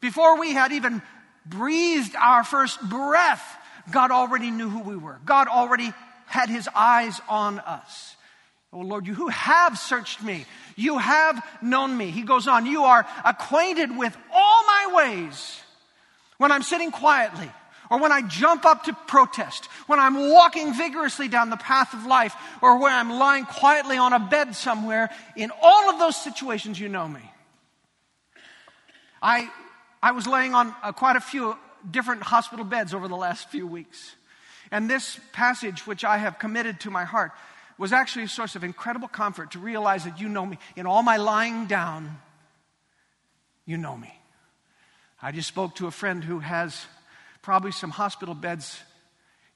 before 0.01 0.39
we 0.39 0.53
had 0.53 0.71
even 0.73 1.01
breathed 1.45 2.15
our 2.15 2.43
first 2.43 2.81
breath, 2.81 3.43
God 3.91 4.11
already 4.11 4.51
knew 4.51 4.69
who 4.69 4.81
we 4.81 4.95
were. 4.95 5.19
God 5.25 5.47
already 5.47 5.93
had 6.25 6.49
his 6.49 6.69
eyes 6.75 7.19
on 7.27 7.59
us. 7.59 8.15
Oh 8.71 8.81
Lord, 8.81 9.07
you 9.07 9.15
who 9.15 9.29
have 9.29 9.79
searched 9.79 10.21
me, 10.21 10.45
you 10.75 10.99
have 10.99 11.43
known 11.61 11.97
me. 11.97 12.11
He 12.11 12.21
goes 12.21 12.47
on, 12.47 12.67
you 12.67 12.83
are 12.83 13.05
acquainted 13.25 13.97
with 13.97 14.15
all 14.31 14.63
my 14.65 14.91
ways. 14.93 15.59
When 16.37 16.51
I'm 16.51 16.61
sitting 16.61 16.91
quietly, 16.91 17.51
or 17.89 17.99
when 17.99 18.11
I 18.11 18.21
jump 18.21 18.65
up 18.65 18.83
to 18.83 18.93
protest, 19.07 19.65
when 19.87 19.99
I'm 19.99 20.29
walking 20.29 20.73
vigorously 20.73 21.27
down 21.27 21.49
the 21.49 21.57
path 21.57 21.93
of 21.93 22.05
life, 22.05 22.35
or 22.61 22.79
when 22.79 22.93
I'm 22.93 23.09
lying 23.09 23.45
quietly 23.45 23.97
on 23.97 24.13
a 24.13 24.19
bed 24.19 24.55
somewhere, 24.55 25.09
in 25.35 25.51
all 25.61 25.89
of 25.89 25.99
those 25.99 26.15
situations, 26.15 26.79
you 26.79 26.87
know 26.87 27.07
me. 27.07 27.21
I, 29.21 29.49
I 30.01 30.11
was 30.11 30.27
laying 30.27 30.53
on 30.53 30.73
uh, 30.81 30.91
quite 30.91 31.15
a 31.15 31.21
few 31.21 31.57
different 31.89 32.23
hospital 32.23 32.65
beds 32.65 32.93
over 32.93 33.07
the 33.07 33.15
last 33.15 33.49
few 33.49 33.67
weeks. 33.67 34.15
And 34.71 34.89
this 34.89 35.19
passage, 35.33 35.85
which 35.87 36.05
I 36.05 36.17
have 36.17 36.39
committed 36.39 36.79
to 36.81 36.91
my 36.91 37.03
heart, 37.03 37.31
was 37.77 37.93
actually 37.93 38.25
a 38.25 38.29
source 38.29 38.55
of 38.55 38.63
incredible 38.63 39.07
comfort 39.07 39.51
to 39.51 39.59
realize 39.59 40.03
that 40.03 40.19
you 40.19 40.29
know 40.29 40.45
me. 40.45 40.59
In 40.75 40.85
all 40.85 41.01
my 41.01 41.17
lying 41.17 41.65
down, 41.65 42.17
you 43.65 43.77
know 43.77 43.97
me. 43.97 44.13
I 45.21 45.31
just 45.31 45.47
spoke 45.47 45.75
to 45.75 45.87
a 45.87 45.91
friend 45.91 46.23
who 46.23 46.39
has 46.39 46.85
probably 47.41 47.71
some 47.71 47.89
hospital 47.89 48.35
beds 48.35 48.79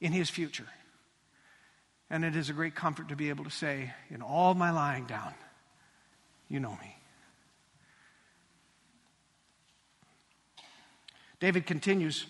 in 0.02 0.12
his 0.12 0.30
future. 0.30 0.68
And 2.10 2.26
it 2.26 2.36
is 2.36 2.50
a 2.50 2.54
great 2.54 2.76
comfort 2.76 3.10
to 3.10 3.16
be 3.16 3.30
able 3.30 3.44
to 3.46 3.50
say, 3.50 3.94
in 4.10 4.22
all 4.22 4.54
my 4.54 4.72
lying 4.72 5.06
down, 5.06 5.34
you 6.50 6.60
know 6.60 6.78
me. 6.82 6.96
David 11.44 11.66
continues 11.66 12.26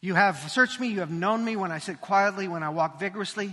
You 0.00 0.14
have 0.14 0.36
searched 0.52 0.78
me, 0.78 0.86
you 0.86 1.00
have 1.00 1.10
known 1.10 1.44
me 1.44 1.56
when 1.56 1.72
I 1.72 1.78
sit 1.78 2.00
quietly, 2.00 2.46
when 2.46 2.62
I 2.62 2.68
walk 2.68 3.00
vigorously. 3.00 3.52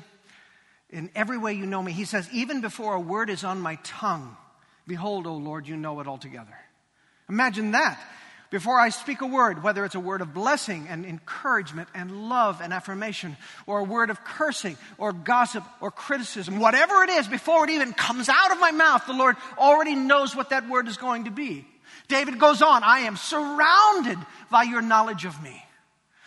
In 0.92 1.10
every 1.16 1.40
way 1.40 1.54
you 1.54 1.66
know 1.66 1.82
me. 1.82 1.92
He 1.92 2.06
says, 2.06 2.30
Even 2.32 2.62
before 2.62 2.94
a 2.94 3.00
word 3.00 3.32
is 3.32 3.44
on 3.44 3.60
my 3.62 3.80
tongue, 3.84 4.38
behold, 4.86 5.26
O 5.26 5.34
Lord, 5.38 5.68
you 5.68 5.76
know 5.76 6.02
it 6.02 6.08
altogether. 6.08 6.56
Imagine 7.30 7.72
that. 7.72 8.00
Before 8.52 8.80
I 8.80 8.90
speak 8.90 9.22
a 9.22 9.26
word, 9.26 9.64
whether 9.64 9.84
it's 9.84 9.96
a 9.96 10.00
word 10.00 10.22
of 10.22 10.36
blessing 10.36 10.86
and 10.88 11.08
encouragement 11.08 11.90
and 11.96 12.30
love 12.30 12.62
and 12.62 12.74
affirmation, 12.74 13.38
or 13.66 13.80
a 13.80 13.84
word 13.84 14.12
of 14.12 14.24
cursing 14.24 14.78
or 15.00 15.14
gossip 15.14 15.64
or 15.82 15.90
criticism, 15.90 16.60
whatever 16.60 17.02
it 17.06 17.10
is, 17.10 17.28
before 17.28 17.64
it 17.64 17.72
even 17.72 17.92
comes 17.92 18.30
out 18.30 18.52
of 18.52 18.60
my 18.60 18.70
mouth, 18.70 19.08
the 19.08 19.14
Lord 19.14 19.36
already 19.58 19.96
knows 19.96 20.36
what 20.36 20.52
that 20.52 20.70
word 20.70 20.88
is 20.88 20.98
going 20.98 21.24
to 21.24 21.32
be. 21.32 21.66
David 22.08 22.40
goes 22.40 22.62
on, 22.62 22.84
I 22.84 23.02
am 23.02 23.18
surrounded 23.18 24.18
by 24.50 24.64
your 24.64 24.82
knowledge 24.82 25.26
of 25.26 25.42
me. 25.42 25.64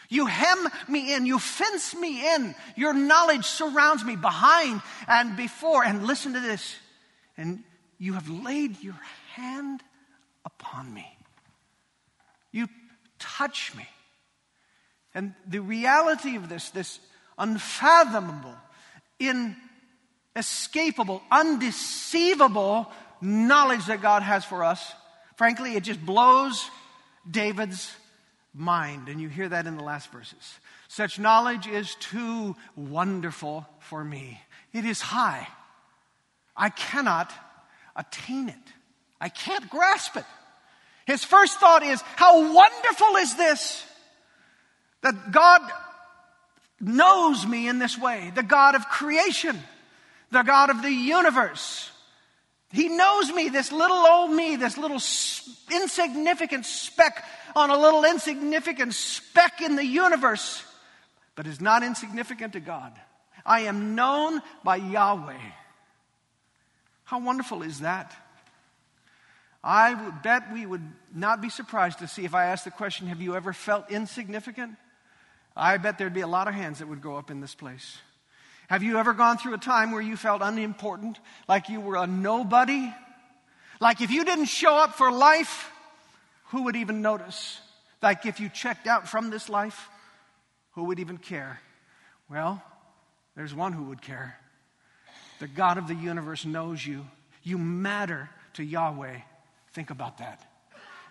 You 0.08 0.26
hem 0.26 0.68
me 0.88 1.14
in, 1.14 1.26
you 1.26 1.38
fence 1.38 1.94
me 1.94 2.34
in. 2.34 2.54
Your 2.76 2.92
knowledge 2.92 3.44
surrounds 3.44 4.04
me 4.04 4.16
behind 4.16 4.82
and 5.08 5.36
before. 5.36 5.84
And 5.84 6.06
listen 6.06 6.34
to 6.34 6.40
this. 6.40 6.76
And 7.36 7.64
you 7.98 8.14
have 8.14 8.28
laid 8.28 8.82
your 8.82 8.98
hand 9.34 9.82
upon 10.44 10.92
me. 10.92 11.06
You 12.52 12.68
touch 13.18 13.74
me. 13.74 13.86
And 15.14 15.34
the 15.46 15.60
reality 15.60 16.36
of 16.36 16.48
this, 16.48 16.70
this 16.70 17.00
unfathomable, 17.38 18.54
inescapable, 19.18 21.22
undeceivable 21.30 22.90
knowledge 23.20 23.86
that 23.86 24.02
God 24.02 24.22
has 24.22 24.44
for 24.44 24.62
us, 24.62 24.92
frankly, 25.36 25.76
it 25.76 25.84
just 25.84 26.04
blows 26.04 26.68
David's 27.30 27.94
mind. 28.54 29.08
And 29.08 29.20
you 29.20 29.28
hear 29.28 29.48
that 29.48 29.66
in 29.66 29.76
the 29.76 29.84
last 29.84 30.10
verses. 30.10 30.58
Such 30.88 31.18
knowledge 31.18 31.66
is 31.66 31.94
too 31.96 32.56
wonderful 32.74 33.66
for 33.80 34.02
me. 34.02 34.40
It 34.72 34.84
is 34.84 35.00
high. 35.00 35.46
I 36.56 36.70
cannot 36.70 37.32
attain 37.94 38.48
it. 38.48 38.54
I 39.20 39.28
can't 39.28 39.68
grasp 39.70 40.16
it. 40.16 40.24
His 41.06 41.24
first 41.24 41.58
thought 41.60 41.82
is, 41.82 42.00
how 42.16 42.52
wonderful 42.52 43.16
is 43.18 43.36
this 43.36 43.84
that 45.02 45.30
God 45.30 45.60
knows 46.80 47.46
me 47.46 47.68
in 47.68 47.78
this 47.78 47.96
way, 47.96 48.32
the 48.34 48.42
God 48.42 48.74
of 48.74 48.88
creation, 48.88 49.58
the 50.30 50.42
God 50.42 50.70
of 50.70 50.82
the 50.82 50.90
universe. 50.90 51.90
He 52.72 52.88
knows 52.88 53.32
me, 53.32 53.48
this 53.48 53.70
little 53.70 53.96
old 53.96 54.30
me, 54.30 54.56
this 54.56 54.76
little 54.76 55.00
insignificant 55.72 56.66
speck 56.66 57.24
on 57.54 57.70
a 57.70 57.78
little 57.78 58.04
insignificant 58.04 58.94
speck 58.94 59.60
in 59.60 59.76
the 59.76 59.84
universe, 59.84 60.62
but 61.36 61.46
is 61.46 61.60
not 61.60 61.82
insignificant 61.82 62.54
to 62.54 62.60
God. 62.60 62.92
I 63.44 63.60
am 63.62 63.94
known 63.94 64.42
by 64.64 64.76
Yahweh. 64.76 65.38
How 67.04 67.20
wonderful 67.20 67.62
is 67.62 67.80
that? 67.80 68.14
I 69.62 69.94
would 69.94 70.22
bet 70.22 70.52
we 70.52 70.66
would 70.66 70.82
not 71.14 71.40
be 71.40 71.48
surprised 71.48 72.00
to 72.00 72.08
see 72.08 72.24
if 72.24 72.34
I 72.34 72.46
asked 72.46 72.64
the 72.64 72.70
question, 72.70 73.06
Have 73.08 73.20
you 73.20 73.34
ever 73.34 73.52
felt 73.52 73.90
insignificant? 73.90 74.76
I 75.56 75.78
bet 75.78 75.98
there'd 75.98 76.12
be 76.12 76.20
a 76.20 76.26
lot 76.26 76.48
of 76.48 76.54
hands 76.54 76.80
that 76.80 76.88
would 76.88 77.00
go 77.00 77.16
up 77.16 77.30
in 77.30 77.40
this 77.40 77.54
place. 77.54 77.98
Have 78.68 78.82
you 78.82 78.98
ever 78.98 79.12
gone 79.12 79.38
through 79.38 79.54
a 79.54 79.58
time 79.58 79.92
where 79.92 80.00
you 80.00 80.16
felt 80.16 80.42
unimportant, 80.42 81.18
like 81.48 81.68
you 81.68 81.80
were 81.80 81.96
a 81.96 82.06
nobody? 82.06 82.92
Like 83.80 84.00
if 84.00 84.10
you 84.10 84.24
didn't 84.24 84.46
show 84.46 84.74
up 84.74 84.94
for 84.94 85.12
life, 85.12 85.70
who 86.46 86.64
would 86.64 86.76
even 86.76 87.02
notice? 87.02 87.60
Like 88.02 88.26
if 88.26 88.40
you 88.40 88.48
checked 88.48 88.86
out 88.86 89.08
from 89.08 89.30
this 89.30 89.48
life, 89.48 89.88
who 90.72 90.84
would 90.84 90.98
even 90.98 91.18
care? 91.18 91.60
Well, 92.28 92.62
there's 93.36 93.54
one 93.54 93.72
who 93.72 93.84
would 93.84 94.02
care. 94.02 94.36
The 95.38 95.46
God 95.46 95.78
of 95.78 95.86
the 95.86 95.94
universe 95.94 96.44
knows 96.44 96.84
you. 96.84 97.06
You 97.42 97.58
matter 97.58 98.28
to 98.54 98.64
Yahweh. 98.64 99.18
Think 99.72 99.90
about 99.90 100.18
that. 100.18 100.40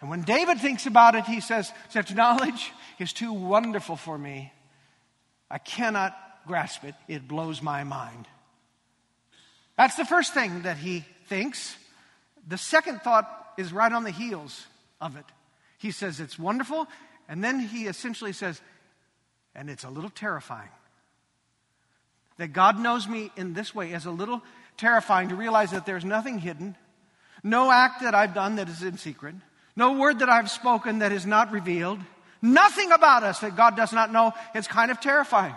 And 0.02 0.10
when 0.10 0.24
David 0.24 0.60
thinks 0.60 0.86
about 0.86 1.16
it, 1.16 1.26
he 1.26 1.40
says, 1.40 1.72
Such 1.90 2.14
knowledge 2.14 2.72
is 3.00 3.14
too 3.14 3.32
wonderful 3.32 3.96
for 3.96 4.18
me. 4.18 4.52
I 5.50 5.58
cannot 5.58 6.18
grasp 6.48 6.84
it. 6.84 6.96
It 7.08 7.28
blows 7.28 7.62
my 7.62 7.84
mind. 7.84 8.28
That's 9.78 9.96
the 9.96 10.06
first 10.06 10.34
thing 10.34 10.62
that 10.64 10.78
he 10.78 11.04
thinks. 11.28 11.76
The 12.48 12.58
second 12.58 13.02
thought 13.02 13.30
is 13.58 13.74
right 13.74 13.92
on 13.92 14.04
the 14.04 14.12
heels 14.12 14.66
of 15.02 15.18
it. 15.18 15.26
He 15.78 15.92
says 15.92 16.20
it's 16.20 16.40
wonderful, 16.40 16.88
and 17.28 17.44
then 17.44 17.60
he 17.60 17.86
essentially 17.86 18.34
says, 18.34 18.62
and 19.54 19.70
it's 19.70 19.84
a 19.84 19.90
little 19.90 20.10
terrifying. 20.10 20.70
That 22.38 22.54
God 22.54 22.80
knows 22.80 23.08
me 23.08 23.32
in 23.38 23.54
this 23.54 23.74
way 23.74 23.92
is 23.92 24.06
a 24.06 24.12
little 24.12 24.42
terrifying 24.78 25.30
to 25.30 25.36
realize 25.36 25.72
that 25.72 25.86
there's 25.86 26.04
nothing 26.04 26.40
hidden, 26.40 26.76
no 27.44 27.72
act 27.72 28.02
that 28.02 28.16
I've 28.16 28.34
done 28.34 28.58
that 28.58 28.68
is 28.68 28.84
in 28.84 28.98
secret, 28.98 29.36
no 29.76 29.94
word 29.94 30.20
that 30.20 30.30
I've 30.30 30.50
spoken 30.52 31.00
that 31.00 31.12
is 31.12 31.26
not 31.26 31.52
revealed, 31.52 32.00
nothing 32.42 32.92
about 32.92 33.24
us 33.24 33.40
that 33.40 33.56
God 33.56 33.76
does 33.76 33.94
not 33.94 34.12
know. 34.12 34.34
It's 34.54 34.68
kind 34.68 34.92
of 34.92 35.00
terrifying. 35.00 35.56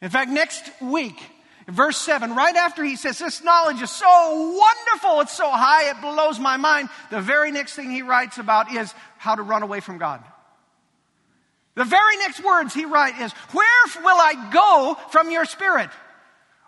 In 0.00 0.10
fact, 0.10 0.30
next 0.30 0.70
week, 0.80 1.20
verse 1.66 1.98
7, 1.98 2.34
right 2.34 2.54
after 2.54 2.84
he 2.84 2.96
says, 2.96 3.18
This 3.18 3.42
knowledge 3.42 3.82
is 3.82 3.90
so 3.90 4.06
wonderful, 4.06 5.20
it's 5.20 5.36
so 5.36 5.50
high, 5.50 5.90
it 5.90 6.00
blows 6.00 6.38
my 6.38 6.56
mind, 6.56 6.88
the 7.10 7.20
very 7.20 7.50
next 7.50 7.74
thing 7.74 7.90
he 7.90 8.02
writes 8.02 8.38
about 8.38 8.72
is 8.72 8.94
how 9.16 9.34
to 9.34 9.42
run 9.42 9.62
away 9.62 9.80
from 9.80 9.98
God. 9.98 10.22
The 11.74 11.84
very 11.84 12.16
next 12.16 12.42
words 12.42 12.74
he 12.74 12.84
writes 12.84 13.20
is, 13.20 13.32
Where 13.52 14.02
will 14.02 14.18
I 14.18 14.50
go 14.52 14.96
from 15.10 15.30
your 15.30 15.44
spirit? 15.44 15.90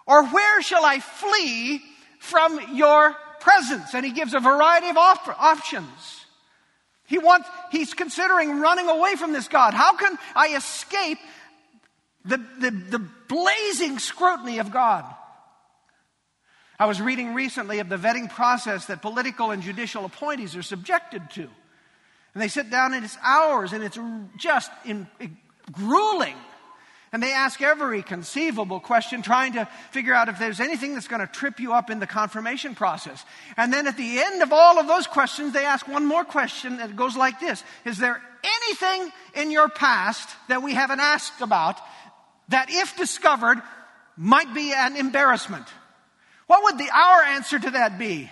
Or 0.06 0.24
where 0.26 0.62
shall 0.62 0.84
I 0.84 0.98
flee 1.00 1.82
from 2.20 2.60
your 2.74 3.16
presence? 3.40 3.94
And 3.94 4.04
he 4.04 4.12
gives 4.12 4.34
a 4.34 4.40
variety 4.40 4.88
of 4.88 4.96
op- 4.96 5.40
options. 5.40 6.26
He 7.06 7.18
wants, 7.18 7.48
he's 7.72 7.92
considering 7.92 8.60
running 8.60 8.88
away 8.88 9.16
from 9.16 9.32
this 9.32 9.48
God. 9.48 9.74
How 9.74 9.96
can 9.96 10.16
I 10.36 10.54
escape 10.54 11.18
the, 12.24 12.36
the, 12.36 12.70
the 12.70 12.98
blazing 13.28 13.98
scrutiny 13.98 14.58
of 14.58 14.70
God. 14.70 15.04
I 16.78 16.86
was 16.86 17.00
reading 17.00 17.34
recently 17.34 17.78
of 17.80 17.88
the 17.88 17.96
vetting 17.96 18.30
process 18.30 18.86
that 18.86 19.02
political 19.02 19.50
and 19.50 19.62
judicial 19.62 20.04
appointees 20.04 20.56
are 20.56 20.62
subjected 20.62 21.28
to. 21.32 21.42
And 21.42 22.42
they 22.42 22.48
sit 22.48 22.70
down 22.70 22.94
and 22.94 23.04
it's 23.04 23.18
hours 23.22 23.72
and 23.72 23.82
it's 23.84 23.98
just 24.36 24.70
in, 24.84 25.06
in, 25.18 25.36
grueling. 25.72 26.36
And 27.12 27.22
they 27.22 27.32
ask 27.32 27.60
every 27.60 28.02
conceivable 28.02 28.78
question, 28.78 29.20
trying 29.20 29.54
to 29.54 29.68
figure 29.90 30.14
out 30.14 30.28
if 30.28 30.38
there's 30.38 30.60
anything 30.60 30.94
that's 30.94 31.08
going 31.08 31.20
to 31.20 31.26
trip 31.26 31.58
you 31.58 31.72
up 31.72 31.90
in 31.90 31.98
the 31.98 32.06
confirmation 32.06 32.76
process. 32.76 33.24
And 33.56 33.72
then 33.72 33.88
at 33.88 33.96
the 33.96 34.20
end 34.20 34.42
of 34.42 34.52
all 34.52 34.78
of 34.78 34.86
those 34.86 35.08
questions, 35.08 35.52
they 35.52 35.64
ask 35.64 35.88
one 35.88 36.06
more 36.06 36.24
question 36.24 36.76
that 36.76 36.94
goes 36.94 37.16
like 37.16 37.40
this 37.40 37.64
Is 37.84 37.98
there 37.98 38.22
anything 38.44 39.12
in 39.34 39.50
your 39.50 39.68
past 39.68 40.28
that 40.48 40.62
we 40.62 40.72
haven't 40.72 41.00
asked 41.00 41.40
about 41.40 41.80
that, 42.50 42.68
if 42.70 42.96
discovered, 42.96 43.60
might 44.16 44.52
be 44.54 44.72
an 44.72 44.96
embarrassment. 44.96 45.66
What 46.46 46.64
would 46.64 46.78
the, 46.78 46.90
our 46.90 47.22
answer 47.22 47.58
to 47.58 47.70
that 47.70 47.98
be? 47.98 48.30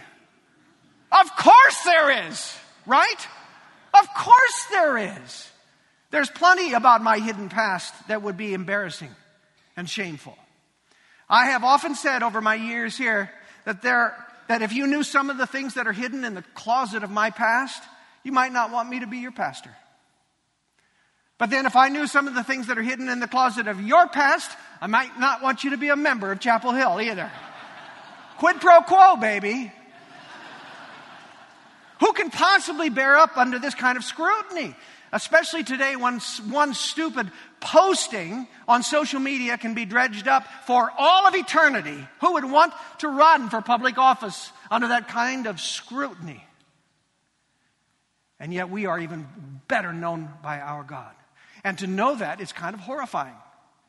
Of 1.10 1.36
course 1.36 1.82
there 1.84 2.28
is, 2.28 2.56
right? 2.86 3.26
Of 3.94 4.06
course 4.14 4.66
there 4.70 4.98
is. 4.98 5.48
There's 6.10 6.30
plenty 6.30 6.72
about 6.72 7.02
my 7.02 7.18
hidden 7.18 7.48
past 7.48 7.94
that 8.08 8.22
would 8.22 8.36
be 8.36 8.54
embarrassing 8.54 9.10
and 9.76 9.88
shameful. 9.88 10.36
I 11.28 11.46
have 11.46 11.64
often 11.64 11.94
said 11.94 12.22
over 12.22 12.40
my 12.40 12.54
years 12.54 12.96
here 12.96 13.30
that 13.64 13.82
there, 13.82 14.14
that 14.48 14.62
if 14.62 14.72
you 14.72 14.86
knew 14.86 15.02
some 15.02 15.30
of 15.30 15.38
the 15.38 15.46
things 15.46 15.74
that 15.74 15.86
are 15.86 15.92
hidden 15.92 16.24
in 16.24 16.34
the 16.34 16.44
closet 16.54 17.04
of 17.04 17.10
my 17.10 17.30
past, 17.30 17.82
you 18.24 18.32
might 18.32 18.52
not 18.52 18.70
want 18.70 18.88
me 18.88 19.00
to 19.00 19.06
be 19.06 19.18
your 19.18 19.32
pastor. 19.32 19.74
But 21.38 21.50
then 21.50 21.66
if 21.66 21.76
I 21.76 21.88
knew 21.88 22.08
some 22.08 22.26
of 22.26 22.34
the 22.34 22.42
things 22.42 22.66
that 22.66 22.78
are 22.78 22.82
hidden 22.82 23.08
in 23.08 23.20
the 23.20 23.28
closet 23.28 23.68
of 23.68 23.80
your 23.80 24.08
past, 24.08 24.50
I 24.80 24.88
might 24.88 25.18
not 25.20 25.40
want 25.40 25.62
you 25.62 25.70
to 25.70 25.76
be 25.76 25.88
a 25.88 25.96
member 25.96 26.32
of 26.32 26.40
Chapel 26.40 26.72
Hill 26.72 27.00
either. 27.00 27.30
Quid 28.38 28.60
pro 28.60 28.80
quo, 28.80 29.16
baby. 29.16 29.72
Who 32.00 32.12
can 32.12 32.30
possibly 32.30 32.90
bear 32.90 33.16
up 33.16 33.36
under 33.36 33.58
this 33.58 33.74
kind 33.74 33.96
of 33.96 34.04
scrutiny? 34.04 34.74
Especially 35.10 35.64
today 35.64 35.96
when 35.96 36.20
one 36.50 36.74
stupid 36.74 37.30
posting 37.60 38.46
on 38.66 38.82
social 38.82 39.20
media 39.20 39.56
can 39.56 39.74
be 39.74 39.84
dredged 39.84 40.28
up 40.28 40.44
for 40.66 40.92
all 40.98 41.26
of 41.26 41.34
eternity. 41.34 42.06
Who 42.20 42.34
would 42.34 42.44
want 42.44 42.72
to 42.98 43.08
run 43.08 43.48
for 43.48 43.62
public 43.62 43.96
office 43.96 44.52
under 44.70 44.88
that 44.88 45.08
kind 45.08 45.46
of 45.46 45.60
scrutiny? 45.60 46.44
And 48.38 48.52
yet 48.52 48.70
we 48.70 48.86
are 48.86 48.98
even 48.98 49.26
better 49.66 49.92
known 49.92 50.28
by 50.42 50.60
our 50.60 50.84
God. 50.84 51.14
And 51.64 51.78
to 51.78 51.86
know 51.86 52.16
that 52.16 52.40
is 52.40 52.52
kind 52.52 52.74
of 52.74 52.80
horrifying. 52.80 53.34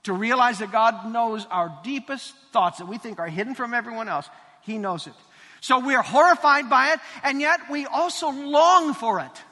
To 0.04 0.14
realize 0.14 0.60
that 0.60 0.72
God 0.72 1.12
knows 1.12 1.46
our 1.52 1.78
deepest 1.84 2.34
thoughts 2.52 2.80
that 2.80 2.88
we 2.88 2.98
think 2.98 3.20
are 3.20 3.28
hidden 3.28 3.56
from 3.56 3.74
everyone 3.74 4.08
else, 4.08 4.30
He 4.62 4.78
knows 4.78 5.08
it. 5.08 5.14
So 5.62 5.80
we 5.80 5.96
are 5.96 6.04
horrified 6.04 6.70
by 6.70 6.94
it, 6.94 7.00
and 7.24 7.42
yet 7.42 7.70
we 7.70 7.86
also 7.86 8.30
long 8.32 8.94
for 8.94 9.20
it. 9.20 9.44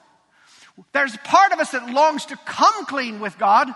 There's 0.94 1.16
part 1.18 1.52
of 1.52 1.60
us 1.60 1.72
that 1.72 1.90
longs 1.90 2.26
to 2.28 2.38
come 2.38 2.86
clean 2.86 3.20
with 3.20 3.38
God 3.38 3.68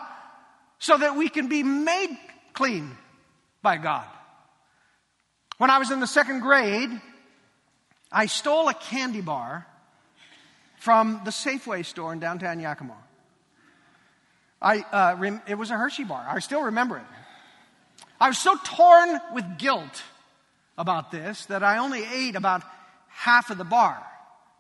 so 0.80 0.98
that 0.98 1.16
we 1.16 1.30
can 1.30 1.48
be 1.48 1.64
made 1.64 2.18
clean 2.54 2.96
by 3.62 3.78
God. 3.78 4.06
When 5.58 5.70
I 5.70 5.78
was 5.78 5.92
in 5.92 6.00
the 6.00 6.08
second 6.08 6.40
grade, 6.40 6.90
I 8.12 8.26
stole 8.26 8.68
a 8.70 8.74
candy 8.74 9.22
bar 9.22 9.68
from 10.80 11.22
the 11.24 11.32
Safeway 11.32 11.86
store 11.86 12.14
in 12.14 12.20
downtown 12.20 12.60
Yakima. 12.60 12.98
I, 14.62 14.80
uh, 14.80 15.16
rem- 15.18 15.42
it 15.48 15.56
was 15.56 15.72
a 15.72 15.76
Hershey 15.76 16.04
bar. 16.04 16.26
I 16.30 16.40
still 16.40 16.64
remember 16.64 16.98
it. 16.98 17.04
I 18.20 18.28
was 18.28 18.38
so 18.38 18.56
torn 18.64 19.20
with 19.34 19.58
guilt 19.58 20.04
about 20.78 21.12
this 21.12 21.46
that 21.48 21.64
I 21.64 21.80
only 21.80 22.04
ate 22.04 22.36
about 22.36 22.62
half 23.08 23.50
of 23.50 23.58
the 23.58 23.64
bar. 23.64 24.02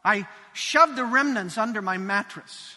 I 0.03 0.27
shoved 0.53 0.95
the 0.95 1.05
remnants 1.05 1.57
under 1.57 1.81
my 1.81 1.97
mattress. 1.97 2.75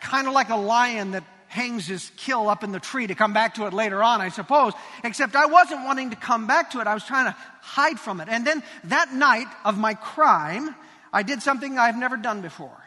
kind 0.00 0.28
of 0.28 0.32
like 0.32 0.50
a 0.50 0.56
lion 0.56 1.10
that 1.10 1.24
hangs 1.48 1.86
his 1.86 2.10
kill 2.16 2.48
up 2.48 2.62
in 2.62 2.70
the 2.70 2.80
tree 2.80 3.06
to 3.06 3.14
come 3.14 3.32
back 3.32 3.54
to 3.54 3.66
it 3.66 3.72
later 3.72 4.02
on, 4.02 4.20
I 4.20 4.28
suppose. 4.28 4.72
Except 5.02 5.34
I 5.34 5.46
wasn't 5.46 5.84
wanting 5.84 6.10
to 6.10 6.16
come 6.16 6.46
back 6.46 6.70
to 6.72 6.80
it. 6.80 6.86
I 6.86 6.94
was 6.94 7.04
trying 7.04 7.26
to 7.26 7.36
hide 7.60 7.98
from 7.98 8.20
it. 8.20 8.28
And 8.28 8.46
then 8.46 8.62
that 8.84 9.12
night 9.12 9.48
of 9.64 9.78
my 9.78 9.94
crime, 9.94 10.74
I 11.12 11.22
did 11.22 11.42
something 11.42 11.78
I've 11.78 11.96
never 11.96 12.16
done 12.16 12.40
before. 12.40 12.85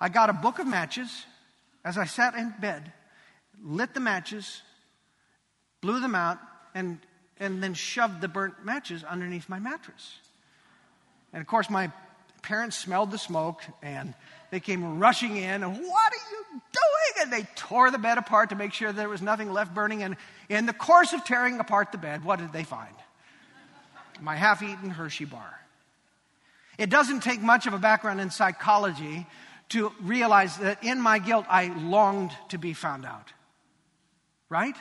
I 0.00 0.08
got 0.08 0.30
a 0.30 0.32
book 0.32 0.58
of 0.58 0.66
matches 0.66 1.26
as 1.84 1.98
I 1.98 2.04
sat 2.04 2.34
in 2.34 2.54
bed, 2.60 2.92
lit 3.62 3.94
the 3.94 4.00
matches, 4.00 4.62
blew 5.80 6.00
them 6.00 6.14
out, 6.14 6.38
and, 6.74 6.98
and 7.38 7.62
then 7.62 7.74
shoved 7.74 8.20
the 8.20 8.28
burnt 8.28 8.64
matches 8.64 9.04
underneath 9.04 9.48
my 9.48 9.58
mattress. 9.58 10.18
And 11.32 11.40
of 11.40 11.46
course, 11.46 11.68
my 11.68 11.90
parents 12.42 12.76
smelled 12.76 13.10
the 13.10 13.18
smoke 13.18 13.62
and 13.82 14.14
they 14.50 14.60
came 14.60 14.98
rushing 14.98 15.36
in. 15.36 15.62
And 15.62 15.76
what 15.76 16.12
are 16.12 16.30
you 16.30 16.44
doing? 16.50 17.22
And 17.22 17.32
they 17.32 17.46
tore 17.54 17.90
the 17.90 17.98
bed 17.98 18.18
apart 18.18 18.50
to 18.50 18.56
make 18.56 18.72
sure 18.72 18.92
there 18.92 19.08
was 19.08 19.22
nothing 19.22 19.52
left 19.52 19.74
burning. 19.74 20.02
And 20.02 20.16
in 20.48 20.66
the 20.66 20.72
course 20.72 21.12
of 21.12 21.24
tearing 21.24 21.60
apart 21.60 21.92
the 21.92 21.98
bed, 21.98 22.24
what 22.24 22.38
did 22.38 22.52
they 22.52 22.64
find? 22.64 22.94
My 24.20 24.36
half 24.36 24.62
eaten 24.62 24.90
Hershey 24.90 25.24
bar. 25.24 25.60
It 26.78 26.90
doesn't 26.90 27.20
take 27.20 27.42
much 27.42 27.66
of 27.66 27.74
a 27.74 27.78
background 27.78 28.20
in 28.20 28.30
psychology 28.30 29.26
to 29.70 29.92
realize 30.00 30.56
that 30.58 30.84
in 30.84 31.00
my 31.00 31.18
guilt, 31.18 31.46
I 31.48 31.66
longed 31.66 32.32
to 32.50 32.58
be 32.58 32.74
found 32.74 33.04
out. 33.04 33.32
Right? 34.48 34.76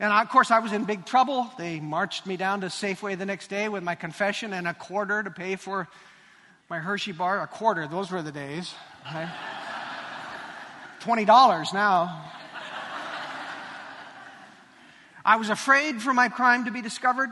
And 0.00 0.12
of 0.12 0.28
course, 0.28 0.50
I 0.50 0.58
was 0.60 0.72
in 0.72 0.84
big 0.84 1.04
trouble. 1.04 1.50
They 1.58 1.80
marched 1.80 2.26
me 2.26 2.36
down 2.36 2.62
to 2.62 2.66
Safeway 2.66 3.18
the 3.18 3.26
next 3.26 3.48
day 3.48 3.68
with 3.68 3.82
my 3.82 3.94
confession 3.94 4.52
and 4.52 4.66
a 4.66 4.74
quarter 4.74 5.22
to 5.22 5.30
pay 5.30 5.56
for 5.56 5.88
my 6.68 6.78
Hershey 6.78 7.12
bar. 7.12 7.42
A 7.42 7.46
quarter, 7.46 7.86
those 7.86 8.10
were 8.10 8.22
the 8.22 8.32
days. 8.32 8.74
Right? 9.04 9.32
$20 11.00 11.74
now. 11.74 12.30
I 15.24 15.36
was 15.36 15.48
afraid 15.48 16.02
for 16.02 16.12
my 16.12 16.28
crime 16.28 16.66
to 16.66 16.70
be 16.70 16.82
discovered, 16.82 17.30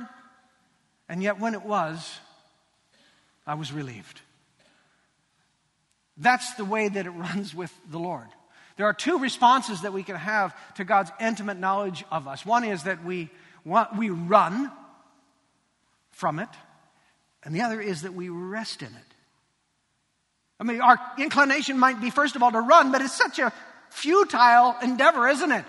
and 1.09 1.23
yet 1.23 1.39
when 1.39 1.53
it 1.53 1.63
was, 1.63 2.19
I 3.47 3.55
was 3.55 3.71
relieved. 3.71 4.23
That's 6.17 6.55
the 6.55 6.65
way 6.65 6.89
that 6.89 7.07
it 7.07 7.11
runs 7.11 7.55
with 7.55 7.73
the 7.91 7.99
Lord. 7.99 8.29
There 8.77 8.87
are 8.87 8.95
two 8.95 9.19
responses 9.19 9.83
that 9.83 9.93
we 9.93 10.03
can 10.03 10.17
have 10.17 10.57
to 10.77 10.85
God's 10.85 11.11
intimate 11.21 11.59
knowledge 11.59 12.05
of 12.11 12.27
us. 12.27 12.47
One 12.47 12.65
is 12.65 12.85
that 12.85 13.05
we, 13.05 13.31
want, 13.65 13.97
we 13.97 14.11
run 14.11 14.71
from 16.11 16.39
it, 16.39 16.49
and 17.45 17.55
the 17.55 17.63
other 17.63 17.81
is 17.81 18.03
that 18.03 18.15
we 18.15 18.29
rest 18.29 18.83
in 18.83 18.89
it. 18.89 19.15
I 20.59 20.65
mean, 20.65 20.81
our 20.81 20.99
inclination 21.19 21.79
might 21.79 22.01
be, 22.01 22.11
first 22.11 22.37
of 22.37 22.43
all, 22.43 22.53
to 22.53 22.61
run, 22.61 22.93
but 22.93 23.03
it's 23.03 23.17
such 23.17 23.39
a 23.39 23.53
futile 23.91 24.77
endeavor, 24.83 25.29
isn't 25.29 25.51
it? 25.51 25.65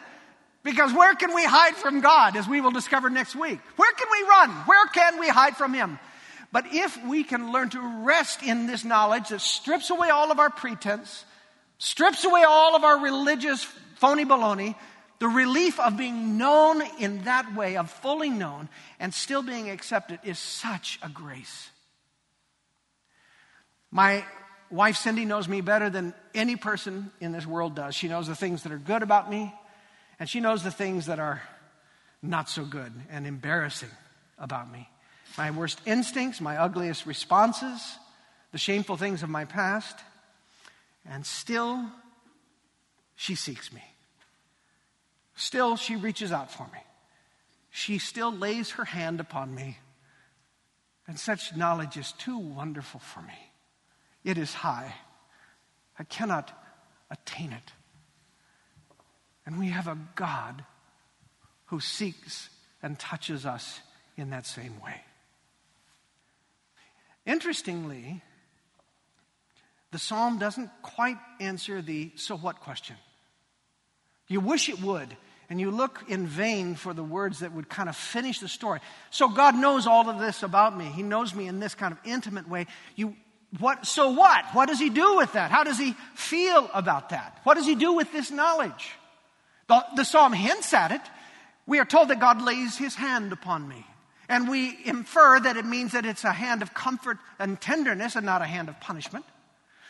Because 0.64 0.94
where 0.94 1.14
can 1.16 1.34
we 1.34 1.44
hide 1.44 1.76
from 1.76 2.00
God, 2.00 2.38
as 2.38 2.48
we 2.48 2.62
will 2.62 2.72
discover 2.72 3.10
next 3.10 3.36
week? 3.36 3.60
Where 3.76 3.92
can 3.94 4.08
we 4.12 4.30
run? 4.30 4.50
Where 4.66 4.86
can 4.88 5.20
we 5.20 5.28
hide 5.28 5.58
from 5.58 5.74
Him? 5.74 6.00
But 6.54 6.68
if 6.72 7.04
we 7.04 7.24
can 7.24 7.52
learn 7.52 7.70
to 7.72 8.04
rest 8.06 8.44
in 8.44 8.68
this 8.68 8.86
knowledge 8.86 9.30
that 9.30 9.42
strips 9.42 9.90
away 9.90 10.12
all 10.12 10.32
of 10.32 10.38
our 10.38 10.52
pretense, 10.52 11.26
strips 11.80 12.24
away 12.24 12.44
all 12.44 12.76
of 12.76 12.84
our 12.84 13.00
religious 13.00 13.64
phony 13.96 14.24
baloney, 14.24 14.76
the 15.18 15.28
relief 15.28 15.80
of 15.80 15.98
being 15.98 16.38
known 16.38 16.84
in 17.00 17.24
that 17.24 17.56
way, 17.56 17.76
of 17.76 17.90
fully 17.90 18.30
known 18.30 18.70
and 19.00 19.12
still 19.12 19.42
being 19.42 19.72
accepted, 19.72 20.20
is 20.24 20.38
such 20.38 21.00
a 21.02 21.10
grace. 21.10 21.72
My 23.90 24.24
wife 24.70 24.98
Cindy 24.98 25.26
knows 25.26 25.48
me 25.48 25.62
better 25.62 25.90
than 25.90 26.14
any 26.36 26.56
person 26.56 27.12
in 27.20 27.32
this 27.32 27.48
world 27.48 27.74
does. 27.74 27.96
She 27.96 28.08
knows 28.08 28.28
the 28.28 28.36
things 28.36 28.62
that 28.62 28.72
are 28.72 28.78
good 28.78 29.02
about 29.02 29.28
me, 29.28 29.52
and 30.20 30.30
she 30.30 30.40
knows 30.40 30.64
the 30.64 30.72
things 30.72 31.08
that 31.08 31.18
are 31.18 31.42
not 32.22 32.48
so 32.48 32.64
good 32.64 32.94
and 33.10 33.26
embarrassing 33.26 33.90
about 34.38 34.72
me. 34.72 34.88
My 35.38 35.52
worst 35.52 35.82
instincts, 35.86 36.40
my 36.40 36.58
ugliest 36.58 37.06
responses, 37.06 37.98
the 38.52 38.58
shameful 38.58 38.98
things 38.98 39.24
of 39.24 39.30
my 39.30 39.46
past. 39.46 39.98
And 41.10 41.26
still, 41.26 41.86
she 43.16 43.36
seeks 43.36 43.74
me. 43.74 43.84
Still, 45.36 45.76
she 45.76 45.96
reaches 45.96 46.32
out 46.32 46.52
for 46.52 46.64
me. 46.64 46.80
She 47.72 47.98
still 47.98 48.32
lays 48.32 48.72
her 48.72 48.86
hand 48.86 49.20
upon 49.20 49.54
me. 49.54 49.78
And 51.08 51.20
such 51.20 51.56
knowledge 51.56 51.98
is 51.98 52.12
too 52.14 52.38
wonderful 52.38 53.00
for 53.00 53.22
me. 53.22 53.34
It 54.24 54.38
is 54.38 54.54
high. 54.54 54.94
I 55.98 56.04
cannot 56.04 56.52
attain 57.10 57.52
it. 57.52 57.72
And 59.46 59.60
we 59.60 59.70
have 59.70 59.88
a 59.88 59.98
God 60.16 60.64
who 61.66 61.80
seeks 61.80 62.50
and 62.82 62.98
touches 62.98 63.46
us 63.46 63.82
in 64.16 64.30
that 64.30 64.46
same 64.46 64.80
way. 64.80 65.02
Interestingly, 67.44 68.22
the 69.92 70.00
psalm 70.00 70.40
doesn't 70.40 70.70
quite 70.82 71.18
answer 71.42 71.82
the 71.82 72.14
so 72.16 72.38
what 72.38 72.62
question. 72.62 72.96
You 74.30 74.40
wish 74.40 74.70
it 74.70 74.82
would, 74.82 75.10
and 75.50 75.60
you 75.60 75.70
look 75.70 76.06
in 76.08 76.26
vain 76.26 76.76
for 76.76 76.94
the 76.94 77.04
words 77.04 77.40
that 77.40 77.52
would 77.52 77.68
kind 77.68 77.90
of 77.90 77.98
finish 77.98 78.40
the 78.40 78.48
story. 78.48 78.80
So 79.10 79.28
God 79.28 79.56
knows 79.56 79.88
all 79.88 80.10
of 80.10 80.20
this 80.20 80.42
about 80.42 80.78
me. 80.78 80.86
He 80.86 81.04
knows 81.04 81.36
me 81.36 81.50
in 81.50 81.60
this 81.60 81.76
kind 81.76 81.92
of 81.92 82.00
intimate 82.06 82.48
way. 82.48 82.66
You 82.96 83.14
what 83.60 83.86
so 83.86 84.12
what? 84.12 84.46
What 84.54 84.70
does 84.70 84.80
he 84.80 84.90
do 84.90 85.18
with 85.18 85.34
that? 85.34 85.52
How 85.52 85.66
does 85.66 85.78
he 85.78 85.96
feel 86.16 86.70
about 86.74 87.10
that? 87.10 87.42
What 87.44 87.56
does 87.56 87.66
he 87.66 87.76
do 87.76 87.92
with 87.92 88.10
this 88.14 88.32
knowledge? 88.32 88.92
The, 89.68 89.86
the 89.98 90.06
psalm 90.06 90.32
hints 90.32 90.74
at 90.74 90.94
it. 90.94 91.02
We 91.68 91.80
are 91.80 91.86
told 91.86 92.08
that 92.08 92.22
God 92.22 92.42
lays 92.42 92.78
his 92.78 92.96
hand 92.96 93.34
upon 93.34 93.68
me. 93.68 93.86
And 94.30 94.48
we 94.50 94.78
infer 94.86 95.40
that 95.40 95.58
it 95.58 95.66
means 95.66 95.92
that 95.92 96.06
it's 96.06 96.24
a 96.24 96.32
hand 96.32 96.62
of 96.62 96.74
comfort 96.74 97.18
and 97.40 97.60
tenderness 97.60 98.16
and 98.16 98.26
not 98.26 98.42
a 98.42 98.46
hand 98.46 98.70
of 98.70 98.80
punishment. 98.80 99.26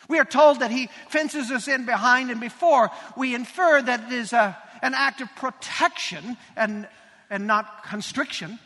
We 0.10 0.20
are 0.20 0.26
told 0.26 0.60
that 0.60 0.72
he 0.72 0.90
fences 1.10 1.52
us 1.52 1.68
in 1.68 1.86
behind 1.86 2.30
and 2.32 2.42
before. 2.42 2.90
We 3.16 3.36
infer 3.36 3.82
that 3.82 4.12
it 4.12 4.14
is 4.14 4.34
a, 4.34 4.58
an 4.82 4.94
act 4.96 5.22
of 5.22 5.30
protection 5.36 6.38
and, 6.56 6.88
and 7.30 7.48
not 7.48 7.84
constriction. 7.86 8.60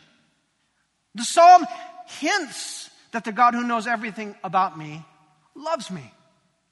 The 1.14 1.24
psalm 1.24 1.66
hints 2.06 2.90
that 3.12 3.24
the 3.24 3.32
God 3.32 3.54
who 3.54 3.64
knows 3.64 3.86
everything 3.86 4.34
about 4.42 4.76
me 4.76 5.04
loves 5.54 5.90
me. 5.90 6.12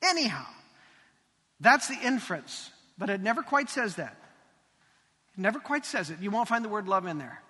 Anyhow. 0.02 0.46
That's 1.60 1.88
the 1.88 1.98
inference, 2.02 2.70
but 2.98 3.08
it 3.08 3.20
never 3.20 3.42
quite 3.42 3.70
says 3.70 3.96
that. 3.96 4.16
It 5.36 5.40
never 5.40 5.58
quite 5.58 5.86
says 5.86 6.10
it. 6.10 6.20
You 6.20 6.30
won't 6.30 6.48
find 6.48 6.64
the 6.64 6.68
word 6.68 6.86
love 6.88 7.06
in 7.06 7.18
there. 7.18 7.40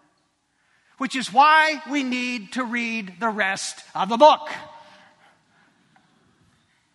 Which 0.99 1.17
is 1.17 1.33
why 1.33 1.83
we 1.91 2.03
need 2.03 2.53
to 2.53 2.65
read 2.65 3.15
the 3.21 3.29
rest 3.29 3.83
of 3.95 4.09
the 4.09 4.17
book. 4.17 4.49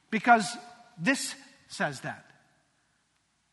Because 0.10 0.58
this 0.98 1.36
says 1.68 2.02
that. 2.02 2.26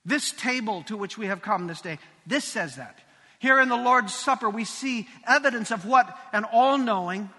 This 0.04 0.32
table 0.32 0.82
to 0.84 0.96
which 0.96 1.18
we 1.18 1.26
have 1.26 1.42
come 1.42 1.66
this 1.66 1.82
day, 1.82 1.98
this 2.26 2.44
says 2.44 2.76
that. 2.76 2.98
Here 3.38 3.60
in 3.60 3.68
the 3.68 3.76
Lord's 3.76 4.14
Supper, 4.14 4.50
we 4.50 4.64
see 4.64 5.06
evidence 5.26 5.70
of 5.70 5.84
what 5.84 6.16
an 6.32 6.44
all 6.44 6.78
knowing, 6.78 7.30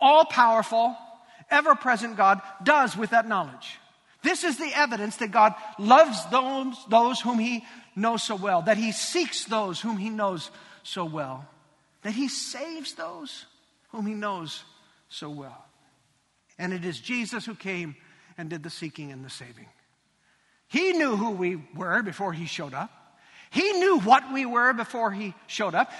all 0.00 0.24
powerful, 0.24 0.96
ever 1.50 1.74
present 1.74 2.16
God 2.16 2.40
does 2.64 2.96
with 2.96 3.10
that 3.10 3.28
knowledge. 3.28 3.78
This 4.22 4.42
is 4.42 4.56
the 4.56 4.72
evidence 4.74 5.16
that 5.16 5.30
God 5.30 5.54
loves 5.78 6.24
those, 6.30 6.74
those 6.88 7.20
whom 7.20 7.38
He 7.38 7.64
knows 7.94 8.22
so 8.22 8.34
well, 8.34 8.62
that 8.62 8.78
He 8.78 8.90
seeks 8.90 9.44
those 9.44 9.80
whom 9.80 9.98
He 9.98 10.08
knows 10.08 10.50
so 10.82 11.04
well, 11.04 11.46
that 12.04 12.12
He 12.12 12.28
saves 12.28 12.94
those 12.94 13.44
whom 13.90 14.06
He 14.06 14.14
knows 14.14 14.62
so 15.08 15.28
well. 15.28 15.64
And 16.58 16.72
it 16.72 16.84
is 16.84 17.00
Jesus 17.00 17.44
who 17.44 17.56
came 17.56 17.96
and 18.38 18.48
did 18.48 18.62
the 18.62 18.70
seeking 18.70 19.10
and 19.10 19.24
the 19.24 19.30
saving. 19.30 19.66
He 20.68 20.92
knew 20.92 21.16
who 21.16 21.30
we 21.30 21.56
were 21.74 22.02
before 22.02 22.32
He 22.32 22.46
showed 22.46 22.72
up. 22.72 22.90
He 23.50 23.72
knew 23.72 23.98
what 23.98 24.32
we 24.32 24.46
were 24.46 24.72
before 24.72 25.10
He 25.10 25.34
showed 25.48 25.74
up. 25.74 25.90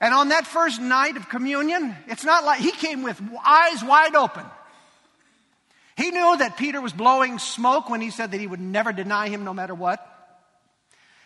And 0.00 0.14
on 0.14 0.28
that 0.28 0.46
first 0.46 0.80
night 0.80 1.18
of 1.18 1.28
communion, 1.28 1.94
it's 2.06 2.24
not 2.24 2.44
like 2.44 2.60
He 2.60 2.72
came 2.72 3.02
with 3.02 3.20
eyes 3.44 3.84
wide 3.84 4.14
open. 4.14 4.46
He 6.00 6.10
knew 6.10 6.36
that 6.38 6.56
Peter 6.56 6.80
was 6.80 6.94
blowing 6.94 7.38
smoke 7.38 7.90
when 7.90 8.00
he 8.00 8.08
said 8.08 8.30
that 8.30 8.40
he 8.40 8.46
would 8.46 8.60
never 8.60 8.90
deny 8.90 9.28
him 9.28 9.44
no 9.44 9.52
matter 9.52 9.74
what. 9.74 10.06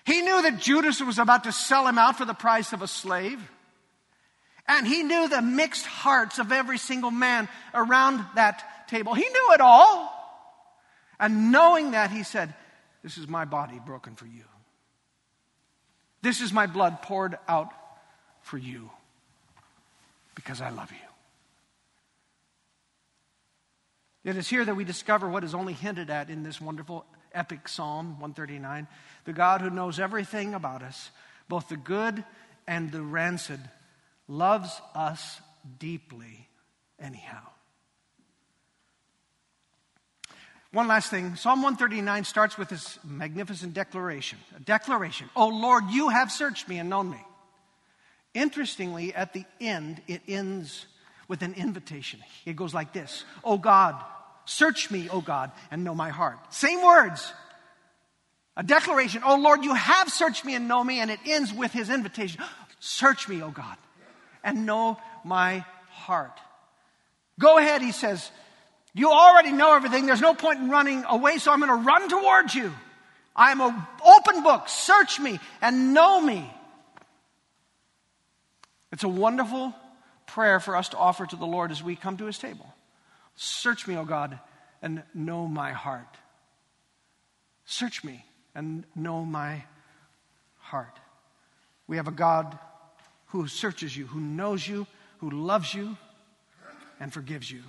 He 0.05 0.21
knew 0.21 0.43
that 0.43 0.59
Judas 0.59 1.01
was 1.01 1.21
about 1.21 1.45
to 1.45 1.53
sell 1.53 1.87
him 1.87 1.97
out 1.97 2.19
for 2.19 2.25
the 2.25 2.35
price 2.35 2.73
of 2.73 2.83
a 2.83 2.89
slave. 2.89 3.39
And 4.67 4.87
he 4.87 5.03
knew 5.03 5.29
the 5.29 5.43
mixed 5.43 5.85
hearts 5.85 6.39
of 6.39 6.51
every 6.51 6.79
single 6.79 7.11
man 7.11 7.49
around 7.75 8.25
that 8.35 8.89
table. 8.89 9.15
He 9.15 9.29
knew 9.29 9.53
it 9.53 9.61
all. 9.61 10.11
And 11.21 11.53
knowing 11.53 11.93
that, 11.93 12.11
he 12.11 12.23
said, 12.23 12.55
This 13.03 13.19
is 13.19 13.29
my 13.29 13.45
body 13.45 13.81
broken 13.85 14.15
for 14.15 14.27
you. 14.27 14.45
This 16.23 16.41
is 16.41 16.53
my 16.53 16.67
blood 16.67 17.03
poured 17.03 17.37
out 17.47 17.71
for 18.41 18.57
you 18.57 18.91
because 20.35 20.61
I 20.61 20.71
love 20.71 20.91
you. 20.91 20.97
It 24.25 24.39
is 24.39 24.49
here 24.49 24.65
that 24.65 24.75
we 24.75 24.85
discover 24.85 25.29
what 25.29 25.45
is 25.45 25.55
only 25.55 25.75
hinted 25.75 26.09
at 26.09 26.31
in 26.31 26.43
this 26.43 26.61
wonderful 26.61 27.05
epic 27.35 27.69
Psalm 27.69 28.13
139 28.21 28.87
the 29.25 29.33
God 29.33 29.61
who 29.61 29.71
knows 29.71 29.99
everything 29.99 30.55
about 30.55 30.83
us, 30.83 31.11
both 31.49 31.69
the 31.69 31.77
good 31.77 32.25
and 32.67 32.93
the 32.93 33.01
rancid, 33.01 33.61
loves 34.29 34.81
us 34.95 35.41
deeply, 35.79 36.49
anyhow. 36.99 37.43
One 40.73 40.89
last 40.89 41.09
thing 41.09 41.37
Psalm 41.37 41.63
139 41.63 42.25
starts 42.25 42.59
with 42.59 42.69
this 42.69 42.99
magnificent 43.05 43.75
declaration 43.75 44.39
a 44.57 44.61
declaration. 44.61 45.31
Oh 45.37 45.49
Lord, 45.49 45.85
you 45.91 46.09
have 46.09 46.33
searched 46.33 46.69
me 46.69 46.79
and 46.79 46.91
known 46.91 47.11
me. 47.11 47.25
Interestingly, 48.35 49.15
at 49.15 49.33
the 49.33 49.45
end, 49.61 50.03
it 50.09 50.23
ends 50.27 50.87
with 51.29 51.43
an 51.43 51.55
invitation. 51.55 52.21
It 52.45 52.57
goes 52.57 52.75
like 52.75 52.93
this 52.93 53.25
Oh 53.45 53.57
God, 53.57 54.03
Search 54.47 54.91
me, 54.91 55.09
O 55.09 55.21
God, 55.21 55.53
and 55.71 55.85
know 55.85 55.95
my 55.95 56.11
heart. 56.11 56.39
Same 56.53 56.83
words. 56.83 57.33
A 58.57 58.63
declaration, 58.63 59.23
Oh 59.25 59.37
Lord, 59.37 59.65
you 59.65 59.75
have 59.75 60.11
searched 60.11 60.45
me 60.45 60.55
and 60.55 60.69
know 60.69 60.85
me, 60.85 61.01
and 61.01 61.11
it 61.11 61.19
ends 61.27 61.53
with 61.53 61.73
his 61.73 61.91
invitation. 61.91 62.43
Search 62.79 63.29
me, 63.29 63.43
O 63.43 63.51
God, 63.51 63.77
and 64.45 64.67
know 64.67 64.99
my 65.25 65.65
heart. 65.91 66.39
Go 67.41 67.59
ahead, 67.59 67.83
he 67.83 67.91
says. 67.91 68.31
You 68.95 69.11
already 69.11 69.51
know 69.51 69.75
everything. 69.75 70.07
There's 70.07 70.21
no 70.21 70.35
point 70.35 70.61
in 70.61 70.71
running 70.71 71.05
away, 71.09 71.39
so 71.39 71.51
I'm 71.51 71.59
going 71.59 71.71
to 71.71 71.85
run 71.85 72.09
towards 72.09 72.55
you. 72.55 72.73
I'm 73.35 73.61
an 73.61 73.75
open 74.07 74.45
book. 74.45 74.69
Search 74.69 75.19
me 75.19 75.41
and 75.61 75.93
know 75.93 76.21
me. 76.21 76.49
It's 78.93 79.03
a 79.03 79.09
wonderful 79.09 79.75
prayer 80.27 80.61
for 80.61 80.77
us 80.77 80.91
to 80.91 80.97
offer 80.97 81.27
to 81.27 81.35
the 81.35 81.47
Lord 81.47 81.73
as 81.73 81.83
we 81.83 81.97
come 81.97 82.17
to 82.19 82.27
his 82.27 82.39
table. 82.39 82.73
Search 83.35 83.89
me, 83.89 83.97
O 83.97 84.05
God, 84.05 84.39
and 84.81 85.03
know 85.13 85.49
my 85.49 85.73
heart. 85.73 86.17
Search 87.67 88.05
me 88.05 88.25
and 88.55 88.85
know 88.95 89.25
my 89.25 89.65
heart. 90.59 90.97
We 91.89 91.97
have 91.97 92.07
a 92.07 92.13
God 92.13 92.57
who 93.35 93.49
searches 93.49 93.97
you, 93.97 94.07
who 94.07 94.21
knows 94.21 94.67
you, 94.69 94.87
who 95.19 95.29
loves 95.29 95.75
you, 95.75 95.97
and 97.01 97.13
forgives 97.13 97.51
you. 97.51 97.65